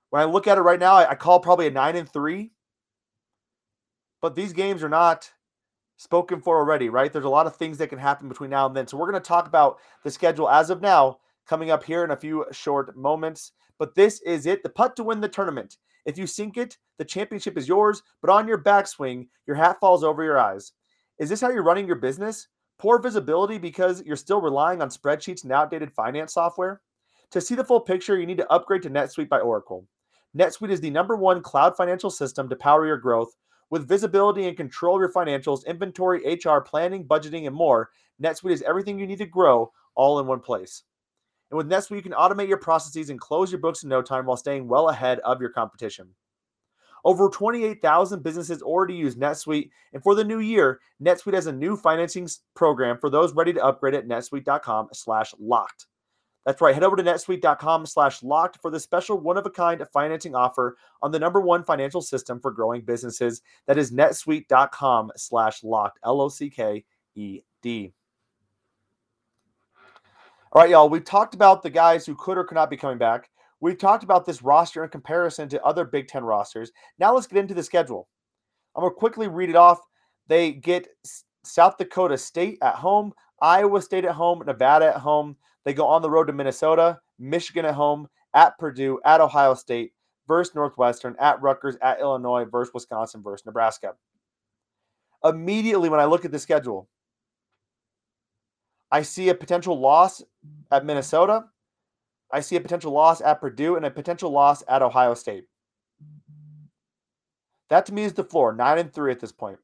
When 0.09 0.21
I 0.21 0.25
look 0.25 0.47
at 0.47 0.57
it 0.57 0.61
right 0.61 0.79
now, 0.79 0.95
I, 0.95 1.15
call 1.15 1.39
probably 1.39 1.67
a 1.67 1.71
9 1.71 1.95
and 1.95 2.09
3. 2.09 2.51
But 4.21 4.35
these 4.35 4.53
games 4.53 4.83
are 4.83 4.89
not 4.89 5.29
spoken 5.97 6.41
for 6.41 6.57
already, 6.57 6.89
right? 6.89 7.11
There's 7.11 7.25
a 7.25 7.29
lot 7.29 7.45
of 7.45 7.55
things 7.55 7.77
that 7.77 7.89
can 7.89 7.99
happen 7.99 8.27
between 8.27 8.49
now 8.49 8.65
and 8.65 8.75
then. 8.75 8.87
So 8.87 8.97
we're 8.97 9.11
going 9.11 9.21
to 9.21 9.27
talk 9.27 9.47
about 9.47 9.79
the 10.03 10.11
schedule 10.11 10.49
as 10.49 10.69
of 10.69 10.81
now 10.81 11.19
coming 11.47 11.71
up 11.71 11.83
here 11.83 12.03
in 12.03 12.11
a 12.11 12.17
few 12.17 12.45
short 12.51 12.95
moments. 12.97 13.51
But 13.77 13.95
this 13.95 14.21
is 14.21 14.45
it 14.45 14.63
the 14.63 14.69
putt 14.69 14.95
to 14.95 15.03
win 15.03 15.21
the 15.21 15.29
tournament. 15.29 15.77
If 16.05 16.17
you 16.17 16.27
sink 16.27 16.57
it, 16.57 16.77
the 16.97 17.05
championship 17.05 17.57
is 17.57 17.67
yours, 17.67 18.01
but 18.21 18.29
on 18.29 18.47
your 18.47 18.61
backswing, 18.61 19.27
your 19.45 19.55
hat 19.55 19.77
falls 19.79 20.03
over 20.03 20.23
your 20.23 20.39
eyes. 20.39 20.71
Is 21.19 21.29
this 21.29 21.41
how 21.41 21.49
you're 21.49 21.63
running 21.63 21.87
your 21.87 21.97
business? 21.97 22.47
Poor 22.79 22.97
visibility 22.97 23.57
because 23.57 24.01
you're 24.05 24.15
still 24.15 24.39
relying 24.39 24.81
on 24.81 24.89
spreadsheets 24.89 25.43
and 25.43 25.51
outdated 25.51 25.91
finance 25.91 26.33
software? 26.33 26.81
To 27.31 27.41
see 27.41 27.53
the 27.53 27.63
full 27.63 27.81
picture, 27.81 28.17
you 28.17 28.25
need 28.25 28.37
to 28.37 28.49
upgrade 28.49 28.83
to 28.83 28.89
NetSuite 28.89 29.27
by 29.27 29.39
Oracle. 29.39 29.85
NetSuite 30.37 30.71
is 30.71 30.79
the 30.79 30.89
number 30.89 31.17
one 31.17 31.41
cloud 31.41 31.75
financial 31.75 32.09
system 32.09 32.47
to 32.49 32.55
power 32.55 32.87
your 32.87 32.97
growth. 32.97 33.35
With 33.69 33.87
visibility 33.87 34.47
and 34.47 34.55
control 34.55 34.95
of 34.95 35.01
your 35.01 35.11
financials, 35.11 35.65
inventory, 35.67 36.21
HR, 36.25 36.59
planning, 36.59 37.05
budgeting, 37.05 37.45
and 37.45 37.55
more, 37.55 37.89
NetSuite 38.23 38.53
is 38.53 38.61
everything 38.63 38.97
you 38.97 39.05
need 39.05 39.17
to 39.17 39.25
grow 39.25 39.71
all 39.93 40.19
in 40.19 40.25
one 40.25 40.39
place. 40.39 40.83
And 41.51 41.57
with 41.57 41.69
NetSuite, 41.69 41.97
you 41.97 42.01
can 42.01 42.13
automate 42.13 42.47
your 42.47 42.57
processes 42.57 43.09
and 43.09 43.19
close 43.19 43.51
your 43.51 43.59
books 43.59 43.83
in 43.83 43.89
no 43.89 44.01
time 44.01 44.25
while 44.25 44.37
staying 44.37 44.67
well 44.67 44.87
ahead 44.87 45.19
of 45.19 45.41
your 45.41 45.49
competition. 45.49 46.15
Over 47.05 47.29
28,000 47.29 48.23
businesses 48.23 48.61
already 48.61 48.95
use 48.95 49.15
NetSuite, 49.15 49.69
and 49.93 50.03
for 50.03 50.15
the 50.15 50.23
new 50.23 50.39
year, 50.39 50.79
NetSuite 51.01 51.33
has 51.33 51.47
a 51.47 51.51
new 51.51 51.75
financing 51.75 52.27
program 52.55 52.97
for 52.99 53.09
those 53.09 53.33
ready 53.33 53.53
to 53.53 53.63
upgrade 53.63 53.95
at 53.95 54.07
netsuite.com/locked. 54.07 55.85
That's 56.45 56.61
right. 56.61 56.73
Head 56.73 56.83
over 56.83 56.95
to 56.95 57.03
netsuite.com 57.03 57.85
slash 57.85 58.23
locked 58.23 58.57
for 58.61 58.71
the 58.71 58.79
special 58.79 59.19
one-of-a-kind 59.19 59.83
financing 59.93 60.33
offer 60.33 60.77
on 61.01 61.11
the 61.11 61.19
number 61.19 61.41
one 61.41 61.63
financial 61.63 62.01
system 62.01 62.39
for 62.39 62.51
growing 62.51 62.81
businesses. 62.81 63.41
That 63.67 63.77
is 63.77 63.91
netsuite.com 63.91 65.11
slash 65.15 65.63
locked, 65.63 65.99
L 66.03 66.21
O 66.21 66.29
C 66.29 66.49
K 66.49 66.83
E 67.15 67.41
D. 67.61 67.93
All 70.51 70.61
right, 70.63 70.71
y'all. 70.71 70.89
We've 70.89 71.05
talked 71.05 71.35
about 71.35 71.61
the 71.61 71.69
guys 71.69 72.05
who 72.05 72.15
could 72.15 72.37
or 72.37 72.43
could 72.43 72.55
not 72.55 72.71
be 72.71 72.77
coming 72.77 72.97
back. 72.97 73.29
We've 73.61 73.77
talked 73.77 74.03
about 74.03 74.25
this 74.25 74.41
roster 74.41 74.83
in 74.83 74.89
comparison 74.89 75.49
to 75.49 75.63
other 75.63 75.83
Big 75.83 76.07
Ten 76.07 76.23
rosters. 76.23 76.71
Now 76.97 77.13
let's 77.13 77.27
get 77.27 77.39
into 77.39 77.53
the 77.53 77.63
schedule. 77.63 78.07
I'm 78.75 78.81
going 78.81 78.93
to 78.93 78.97
quickly 78.97 79.27
read 79.27 79.49
it 79.49 79.55
off. 79.55 79.79
They 80.27 80.53
get 80.53 80.87
South 81.43 81.77
Dakota 81.77 82.17
State 82.17 82.57
at 82.61 82.75
home, 82.75 83.13
Iowa 83.41 83.81
State 83.81 84.05
at 84.05 84.15
home, 84.15 84.43
Nevada 84.45 84.87
at 84.87 85.01
home. 85.01 85.35
They 85.65 85.73
go 85.73 85.87
on 85.87 86.01
the 86.01 86.09
road 86.09 86.27
to 86.27 86.33
Minnesota, 86.33 86.99
Michigan 87.17 87.65
at 87.65 87.73
home, 87.73 88.07
at 88.33 88.57
Purdue, 88.57 88.99
at 89.05 89.21
Ohio 89.21 89.55
State, 89.55 89.91
versus 90.27 90.55
Northwestern, 90.55 91.15
at 91.19 91.41
Rutgers, 91.41 91.75
at 91.81 91.99
Illinois, 91.99 92.45
versus 92.45 92.73
Wisconsin, 92.73 93.23
versus 93.23 93.45
Nebraska. 93.45 93.95
Immediately, 95.23 95.89
when 95.89 95.99
I 95.99 96.05
look 96.05 96.23
at 96.23 96.31
the 96.31 96.39
schedule, 96.39 96.87
I 98.91 99.01
see 99.01 99.29
a 99.29 99.35
potential 99.35 99.79
loss 99.79 100.23
at 100.71 100.85
Minnesota. 100.85 101.45
I 102.31 102.41
see 102.41 102.55
a 102.55 102.61
potential 102.61 102.91
loss 102.91 103.21
at 103.21 103.41
Purdue 103.41 103.75
and 103.75 103.85
a 103.85 103.91
potential 103.91 104.31
loss 104.31 104.63
at 104.67 104.81
Ohio 104.81 105.13
State. 105.13 105.45
That 107.69 107.85
to 107.87 107.93
me 107.93 108.03
is 108.03 108.13
the 108.13 108.23
floor, 108.23 108.53
nine 108.53 108.77
and 108.77 108.93
three 108.93 109.11
at 109.11 109.19
this 109.19 109.31
point. 109.31 109.59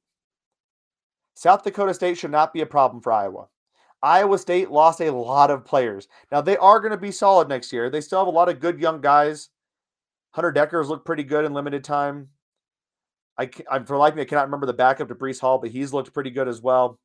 South 1.33 1.63
Dakota 1.63 1.93
State 1.93 2.17
should 2.17 2.31
not 2.31 2.53
be 2.53 2.61
a 2.61 2.65
problem 2.65 3.01
for 3.01 3.11
Iowa. 3.11 3.47
Iowa 4.01 4.37
State 4.37 4.71
lost 4.71 5.01
a 5.01 5.11
lot 5.11 5.51
of 5.51 5.65
players. 5.65 6.07
Now 6.31 6.41
they 6.41 6.57
are 6.57 6.79
going 6.79 6.91
to 6.91 6.97
be 6.97 7.11
solid 7.11 7.49
next 7.49 7.73
year. 7.73 7.89
They 7.89 8.01
still 8.01 8.19
have 8.19 8.27
a 8.27 8.31
lot 8.31 8.49
of 8.49 8.59
good 8.59 8.79
young 8.79 9.01
guys. 9.01 9.49
Hunter 10.31 10.53
Dekkers 10.53 10.87
looked 10.87 11.05
pretty 11.05 11.23
good 11.23 11.45
in 11.45 11.53
limited 11.53 11.83
time. 11.83 12.29
I, 13.37 13.49
I 13.69 13.79
for 13.79 13.97
like 13.97 14.15
me, 14.15 14.21
I 14.21 14.25
cannot 14.25 14.45
remember 14.45 14.65
the 14.65 14.73
backup 14.73 15.07
to 15.07 15.15
Breece 15.15 15.41
Hall, 15.41 15.57
but 15.57 15.71
he's 15.71 15.93
looked 15.93 16.13
pretty 16.13 16.29
good 16.29 16.47
as 16.47 16.61
well 16.61 16.99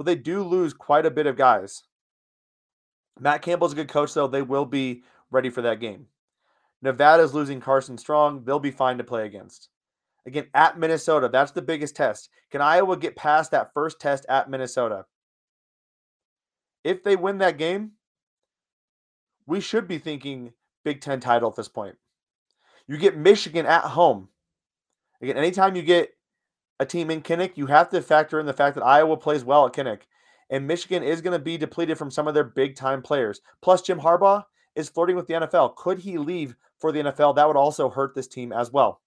but 0.00 0.06
they 0.06 0.14
do 0.14 0.42
lose 0.42 0.72
quite 0.72 1.04
a 1.04 1.10
bit 1.10 1.26
of 1.26 1.36
guys. 1.36 1.82
Matt 3.18 3.42
Campbell's 3.42 3.72
a 3.72 3.76
good 3.76 3.88
coach, 3.88 4.14
though. 4.14 4.26
They 4.26 4.42
will 4.42 4.64
be 4.64 5.02
ready 5.30 5.50
for 5.50 5.62
that 5.62 5.80
game. 5.80 6.06
Nevada's 6.82 7.34
losing 7.34 7.60
Carson 7.60 7.98
Strong. 7.98 8.44
They'll 8.44 8.58
be 8.58 8.70
fine 8.70 8.98
to 8.98 9.04
play 9.04 9.26
against. 9.26 9.68
Again, 10.26 10.46
at 10.54 10.78
Minnesota, 10.78 11.28
that's 11.28 11.52
the 11.52 11.62
biggest 11.62 11.96
test. 11.96 12.30
Can 12.50 12.60
Iowa 12.60 12.96
get 12.96 13.16
past 13.16 13.50
that 13.50 13.72
first 13.74 14.00
test 14.00 14.24
at 14.28 14.48
Minnesota? 14.48 15.04
if 16.84 17.02
they 17.02 17.16
win 17.16 17.38
that 17.38 17.58
game, 17.58 17.92
we 19.46 19.60
should 19.60 19.88
be 19.88 19.98
thinking 19.98 20.52
Big 20.84 21.00
Ten 21.00 21.20
title 21.20 21.50
at 21.50 21.56
this 21.56 21.68
point. 21.68 21.96
You 22.86 22.96
get 22.96 23.16
Michigan 23.16 23.66
at 23.66 23.84
home. 23.84 24.28
Again, 25.20 25.36
anytime 25.36 25.76
you 25.76 25.82
get 25.82 26.14
a 26.78 26.86
team 26.86 27.10
in 27.10 27.20
Kinnick, 27.20 27.56
you 27.56 27.66
have 27.66 27.90
to 27.90 28.00
factor 28.00 28.40
in 28.40 28.46
the 28.46 28.52
fact 28.52 28.74
that 28.74 28.84
Iowa 28.84 29.16
plays 29.16 29.44
well 29.44 29.66
at 29.66 29.72
Kinnick. 29.72 30.02
And 30.50 30.66
Michigan 30.66 31.02
is 31.02 31.20
going 31.20 31.38
to 31.38 31.42
be 31.42 31.56
depleted 31.56 31.96
from 31.96 32.10
some 32.10 32.26
of 32.26 32.34
their 32.34 32.44
big 32.44 32.76
time 32.76 33.02
players. 33.02 33.40
Plus, 33.62 33.82
Jim 33.82 34.00
Harbaugh 34.00 34.44
is 34.74 34.88
flirting 34.88 35.16
with 35.16 35.26
the 35.26 35.34
NFL. 35.34 35.76
Could 35.76 36.00
he 36.00 36.18
leave 36.18 36.56
for 36.78 36.92
the 36.92 37.00
NFL? 37.00 37.36
That 37.36 37.46
would 37.46 37.56
also 37.56 37.88
hurt 37.88 38.14
this 38.14 38.26
team 38.28 38.52
as 38.52 38.72
well. 38.72 39.00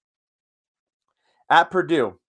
At 1.49 1.69
Purdue, 1.69 2.19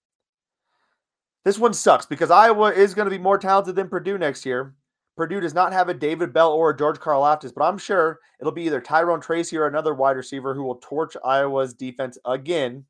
this 1.44 1.58
one 1.58 1.74
sucks 1.74 2.06
because 2.06 2.30
Iowa 2.30 2.72
is 2.72 2.94
going 2.94 3.06
to 3.06 3.16
be 3.16 3.22
more 3.22 3.38
talented 3.38 3.76
than 3.76 3.88
Purdue 3.88 4.18
next 4.18 4.44
year. 4.44 4.74
Purdue 5.16 5.40
does 5.40 5.54
not 5.54 5.72
have 5.72 5.88
a 5.88 5.94
David 5.94 6.32
Bell 6.32 6.52
or 6.52 6.70
a 6.70 6.76
George 6.76 6.98
Karlaftis, 6.98 7.52
but 7.54 7.64
I'm 7.64 7.78
sure 7.78 8.18
it'll 8.40 8.52
be 8.52 8.64
either 8.64 8.80
Tyrone 8.80 9.20
Tracy 9.20 9.56
or 9.56 9.66
another 9.66 9.94
wide 9.94 10.16
receiver 10.16 10.54
who 10.54 10.64
will 10.64 10.76
torch 10.76 11.16
Iowa's 11.24 11.72
defense 11.72 12.18
again 12.24 12.84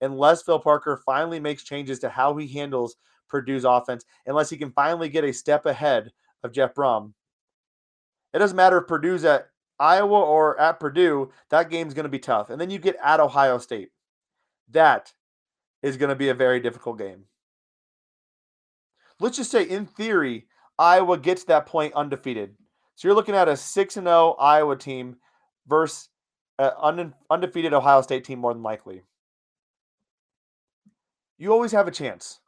unless 0.00 0.42
Phil 0.42 0.58
Parker 0.58 1.00
finally 1.06 1.40
makes 1.40 1.64
changes 1.64 1.98
to 2.00 2.10
how 2.10 2.36
he 2.36 2.46
handles 2.46 2.96
Purdue's 3.28 3.64
offense, 3.64 4.04
unless 4.26 4.50
he 4.50 4.56
can 4.56 4.70
finally 4.72 5.08
get 5.08 5.24
a 5.24 5.32
step 5.32 5.66
ahead 5.66 6.12
of 6.42 6.52
Jeff 6.52 6.74
Brohm. 6.74 7.12
It 8.32 8.38
doesn't 8.38 8.56
matter 8.56 8.78
if 8.78 8.88
Purdue's 8.88 9.24
at 9.24 9.48
Iowa 9.78 10.20
or 10.20 10.58
at 10.60 10.80
Purdue, 10.80 11.30
that 11.50 11.70
game's 11.70 11.94
going 11.94 12.04
to 12.04 12.10
be 12.10 12.18
tough. 12.18 12.50
And 12.50 12.60
then 12.60 12.70
you 12.70 12.78
get 12.78 12.96
at 13.02 13.20
Ohio 13.20 13.58
State. 13.58 13.90
That 14.70 15.12
is 15.82 15.96
going 15.96 16.10
to 16.10 16.16
be 16.16 16.28
a 16.28 16.34
very 16.34 16.60
difficult 16.60 16.98
game. 16.98 17.24
Let's 19.20 19.36
just 19.36 19.50
say, 19.50 19.62
in 19.62 19.86
theory, 19.86 20.46
Iowa 20.78 21.18
gets 21.18 21.44
that 21.44 21.66
point 21.66 21.94
undefeated. 21.94 22.56
So 22.96 23.08
you're 23.08 23.14
looking 23.14 23.34
at 23.34 23.48
a 23.48 23.56
6 23.56 23.94
0 23.94 24.36
Iowa 24.38 24.76
team 24.76 25.16
versus 25.66 26.08
an 26.58 27.14
undefeated 27.30 27.74
Ohio 27.74 28.02
State 28.02 28.24
team, 28.24 28.38
more 28.38 28.54
than 28.54 28.62
likely 28.62 29.02
you 31.38 31.52
always 31.52 31.72
have 31.72 31.88
a 31.88 31.92
chance, 31.92 32.40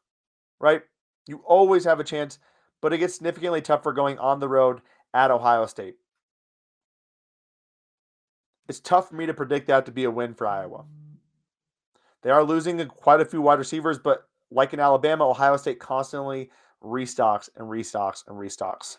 right? 0.60 0.82
You 1.26 1.42
always 1.46 1.84
have 1.84 2.00
a 2.00 2.04
chance, 2.04 2.38
but 2.80 2.92
it 2.92 2.98
gets 2.98 3.14
significantly 3.14 3.60
tougher 3.60 3.92
going 3.92 4.18
on 4.18 4.40
the 4.40 4.48
road 4.48 4.80
at 5.12 5.30
Ohio 5.30 5.66
State. 5.66 5.96
It's 8.68 8.80
tough 8.80 9.08
for 9.08 9.14
me 9.14 9.26
to 9.26 9.34
predict 9.34 9.68
that 9.68 9.86
to 9.86 9.92
be 9.92 10.04
a 10.04 10.10
win 10.10 10.34
for 10.34 10.46
Iowa. 10.46 10.84
They 12.22 12.30
are 12.30 12.42
losing 12.42 12.84
quite 12.86 13.20
a 13.20 13.24
few 13.24 13.40
wide 13.40 13.58
receivers, 13.58 13.98
but 13.98 14.26
like 14.50 14.72
in 14.72 14.80
Alabama, 14.80 15.28
Ohio 15.28 15.56
State 15.56 15.78
constantly 15.78 16.50
restocks 16.82 17.48
and 17.56 17.68
restocks 17.68 18.24
and 18.26 18.36
restocks. 18.36 18.98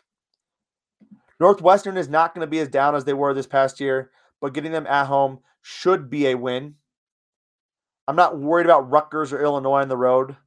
Northwestern 1.40 1.98
is 1.98 2.10
not 2.10 2.34
going 2.34 2.46
to 2.46 2.50
be 2.50 2.60
as 2.60 2.70
down 2.70 2.96
as 2.96 3.06
they 3.06 3.14
were 3.14 3.34
this 3.34 3.48
past 3.48 3.80
year, 3.80 4.12
but 4.42 4.54
getting 4.54 4.72
them 4.72 4.88
at 4.88 5.06
home 5.06 5.40
should 5.62 6.10
be 6.10 6.28
a 6.28 6.36
win. 6.36 6.76
I'm 8.08 8.16
not 8.16 8.40
worried 8.40 8.66
about 8.66 8.90
Rutgers 8.90 9.34
or 9.34 9.42
Illinois 9.42 9.82
on 9.82 9.90
the 9.90 9.98
road. 9.98 10.38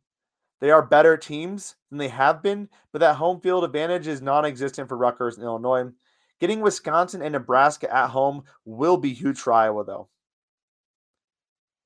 They 0.61 0.71
are 0.71 0.83
better 0.83 1.17
teams 1.17 1.77
than 1.91 1.99
they 1.99 2.09
have 2.09 2.43
been, 2.43 2.69
but 2.93 3.01
that 3.01 3.17
home 3.17 3.41
field 3.41 3.65
advantage 3.65 4.07
is 4.07 4.21
non 4.21 4.45
existent 4.45 4.89
for 4.89 4.97
Rutgers 4.97 5.37
and 5.37 5.45
Illinois. 5.45 5.91
Getting 6.39 6.61
Wisconsin 6.61 7.23
and 7.23 7.33
Nebraska 7.33 7.95
at 7.95 8.09
home 8.09 8.45
will 8.65 8.97
be 8.97 9.13
huge 9.13 9.39
for 9.39 9.53
Iowa, 9.53 9.85
though. 9.85 10.09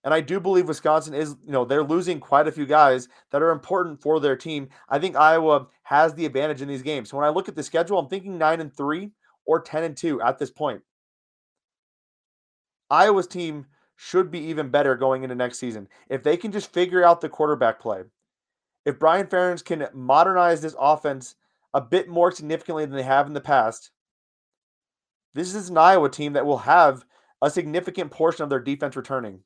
And 0.04 0.12
I 0.12 0.20
do 0.20 0.38
believe 0.38 0.68
Wisconsin 0.68 1.14
is, 1.14 1.36
you 1.44 1.52
know, 1.52 1.64
they're 1.64 1.82
losing 1.82 2.20
quite 2.20 2.46
a 2.46 2.52
few 2.52 2.66
guys 2.66 3.08
that 3.30 3.42
are 3.42 3.50
important 3.50 4.02
for 4.02 4.20
their 4.20 4.36
team. 4.36 4.68
I 4.88 4.98
think 4.98 5.16
Iowa 5.16 5.68
has 5.84 6.14
the 6.14 6.26
advantage 6.26 6.60
in 6.60 6.68
these 6.68 6.82
games. 6.82 7.08
So 7.08 7.16
when 7.16 7.26
I 7.26 7.30
look 7.30 7.48
at 7.48 7.56
the 7.56 7.62
schedule, 7.62 7.98
I'm 7.98 8.08
thinking 8.08 8.36
9 8.36 8.60
and 8.60 8.76
3 8.76 9.10
or 9.46 9.60
10 9.60 9.82
and 9.82 9.96
2 9.96 10.20
at 10.20 10.38
this 10.38 10.50
point. 10.50 10.82
Iowa's 12.90 13.26
team 13.26 13.66
should 13.96 14.30
be 14.30 14.40
even 14.40 14.68
better 14.68 14.94
going 14.94 15.22
into 15.22 15.34
next 15.34 15.58
season. 15.58 15.88
If 16.10 16.22
they 16.22 16.36
can 16.36 16.52
just 16.52 16.72
figure 16.72 17.02
out 17.02 17.22
the 17.22 17.30
quarterback 17.30 17.80
play, 17.80 18.02
if 18.84 18.98
Brian 18.98 19.26
Ferentz 19.26 19.64
can 19.64 19.88
modernize 19.92 20.60
this 20.60 20.76
offense 20.78 21.36
a 21.72 21.80
bit 21.80 22.08
more 22.08 22.30
significantly 22.30 22.84
than 22.84 22.96
they 22.96 23.02
have 23.02 23.26
in 23.26 23.32
the 23.32 23.40
past, 23.40 23.90
this 25.34 25.54
is 25.54 25.68
an 25.68 25.78
Iowa 25.78 26.08
team 26.08 26.34
that 26.34 26.46
will 26.46 26.58
have 26.58 27.04
a 27.42 27.50
significant 27.50 28.10
portion 28.10 28.42
of 28.44 28.50
their 28.50 28.60
defense 28.60 28.96
returning. 28.96 29.40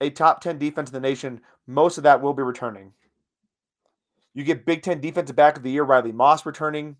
A 0.00 0.10
top 0.10 0.40
10 0.40 0.58
defense 0.58 0.90
in 0.90 0.94
the 0.94 1.00
nation, 1.00 1.40
most 1.66 1.96
of 1.98 2.04
that 2.04 2.20
will 2.20 2.34
be 2.34 2.42
returning. 2.42 2.92
You 4.34 4.42
get 4.42 4.66
Big 4.66 4.82
Ten 4.82 5.00
defensive 5.00 5.36
back 5.36 5.56
of 5.56 5.62
the 5.62 5.70
year, 5.70 5.84
Riley 5.84 6.12
Moss 6.12 6.44
returning. 6.44 6.96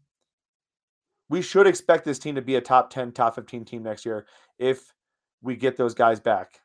We 1.28 1.42
should 1.42 1.66
expect 1.66 2.04
this 2.04 2.18
team 2.18 2.36
to 2.36 2.42
be 2.42 2.54
a 2.54 2.60
top 2.60 2.90
10, 2.90 3.12
top 3.12 3.34
15 3.34 3.64
team 3.64 3.82
next 3.82 4.06
year 4.06 4.26
if 4.58 4.94
we 5.42 5.56
get 5.56 5.76
those 5.76 5.94
guys 5.94 6.20
back. 6.20 6.60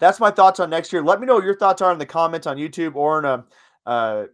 That's 0.00 0.20
my 0.20 0.30
thoughts 0.30 0.60
on 0.60 0.70
next 0.70 0.92
year. 0.92 1.02
Let 1.02 1.20
me 1.20 1.26
know 1.26 1.34
what 1.34 1.44
your 1.44 1.56
thoughts 1.56 1.82
are 1.82 1.92
in 1.92 1.98
the 1.98 2.06
comments 2.06 2.46
on 2.46 2.56
YouTube 2.56 2.94
or 2.94 3.18
in 3.18 3.24
a 3.24 3.44
uh, 3.86 4.26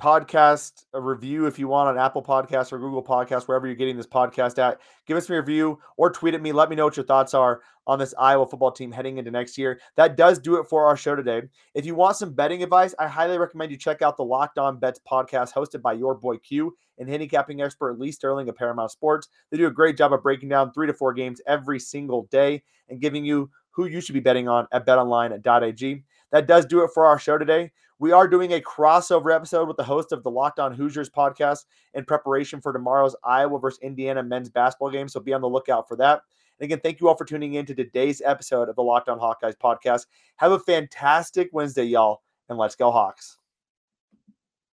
podcast 0.00 0.84
a 0.92 1.00
review 1.00 1.46
if 1.46 1.58
you 1.58 1.68
want 1.68 1.88
on 1.88 1.98
Apple 1.98 2.22
Podcasts 2.22 2.72
or 2.72 2.78
Google 2.78 3.02
Podcasts, 3.02 3.46
wherever 3.46 3.66
you're 3.66 3.76
getting 3.76 3.96
this 3.96 4.06
podcast 4.06 4.58
at. 4.58 4.80
Give 5.06 5.16
us 5.16 5.30
a 5.30 5.34
review 5.34 5.78
or 5.96 6.10
tweet 6.10 6.34
at 6.34 6.42
me. 6.42 6.52
Let 6.52 6.68
me 6.68 6.76
know 6.76 6.84
what 6.84 6.96
your 6.96 7.06
thoughts 7.06 7.32
are 7.32 7.60
on 7.86 7.98
this 7.98 8.14
Iowa 8.18 8.46
football 8.46 8.72
team 8.72 8.90
heading 8.90 9.18
into 9.18 9.30
next 9.30 9.56
year. 9.56 9.80
That 9.96 10.16
does 10.16 10.38
do 10.38 10.56
it 10.56 10.64
for 10.64 10.86
our 10.86 10.96
show 10.96 11.14
today. 11.14 11.42
If 11.74 11.86
you 11.86 11.94
want 11.94 12.16
some 12.16 12.32
betting 12.32 12.62
advice, 12.62 12.94
I 12.98 13.06
highly 13.06 13.38
recommend 13.38 13.70
you 13.70 13.76
check 13.76 14.02
out 14.02 14.16
the 14.16 14.24
Locked 14.24 14.58
On 14.58 14.78
Bets 14.78 15.00
podcast 15.08 15.52
hosted 15.52 15.82
by 15.82 15.92
your 15.92 16.14
boy 16.14 16.38
Q 16.38 16.74
and 16.98 17.08
handicapping 17.08 17.60
expert 17.60 17.98
Lee 17.98 18.12
Sterling 18.12 18.48
of 18.48 18.56
Paramount 18.56 18.90
Sports. 18.90 19.28
They 19.50 19.58
do 19.58 19.66
a 19.66 19.70
great 19.70 19.96
job 19.96 20.12
of 20.12 20.22
breaking 20.22 20.48
down 20.48 20.72
three 20.72 20.86
to 20.86 20.94
four 20.94 21.12
games 21.12 21.40
every 21.46 21.78
single 21.78 22.24
day 22.30 22.62
and 22.88 23.00
giving 23.00 23.24
you 23.24 23.50
who 23.74 23.86
you 23.86 24.00
should 24.00 24.14
be 24.14 24.20
betting 24.20 24.48
on 24.48 24.66
at 24.72 24.86
betonline.ag. 24.86 26.04
That 26.30 26.46
does 26.46 26.64
do 26.64 26.82
it 26.84 26.90
for 26.94 27.04
our 27.06 27.18
show 27.18 27.38
today. 27.38 27.72
We 27.98 28.12
are 28.12 28.28
doing 28.28 28.52
a 28.52 28.60
crossover 28.60 29.34
episode 29.34 29.68
with 29.68 29.76
the 29.76 29.84
host 29.84 30.12
of 30.12 30.22
the 30.22 30.30
Locked 30.30 30.58
On 30.58 30.72
Hoosiers 30.72 31.10
podcast 31.10 31.64
in 31.94 32.04
preparation 32.04 32.60
for 32.60 32.72
tomorrow's 32.72 33.16
Iowa 33.24 33.58
versus 33.58 33.78
Indiana 33.82 34.22
men's 34.22 34.48
basketball 34.48 34.90
game. 34.90 35.08
So 35.08 35.20
be 35.20 35.32
on 35.32 35.40
the 35.40 35.48
lookout 35.48 35.88
for 35.88 35.96
that. 35.96 36.22
And 36.58 36.64
again, 36.64 36.80
thank 36.80 37.00
you 37.00 37.08
all 37.08 37.16
for 37.16 37.24
tuning 37.24 37.54
in 37.54 37.66
to 37.66 37.74
today's 37.74 38.22
episode 38.24 38.68
of 38.68 38.76
the 38.76 38.82
Locked 38.82 39.08
On 39.08 39.18
Hawkeyes 39.18 39.56
podcast. 39.56 40.06
Have 40.36 40.52
a 40.52 40.58
fantastic 40.58 41.50
Wednesday, 41.52 41.84
y'all, 41.84 42.22
and 42.48 42.58
let's 42.58 42.76
go, 42.76 42.90
Hawks. 42.90 43.38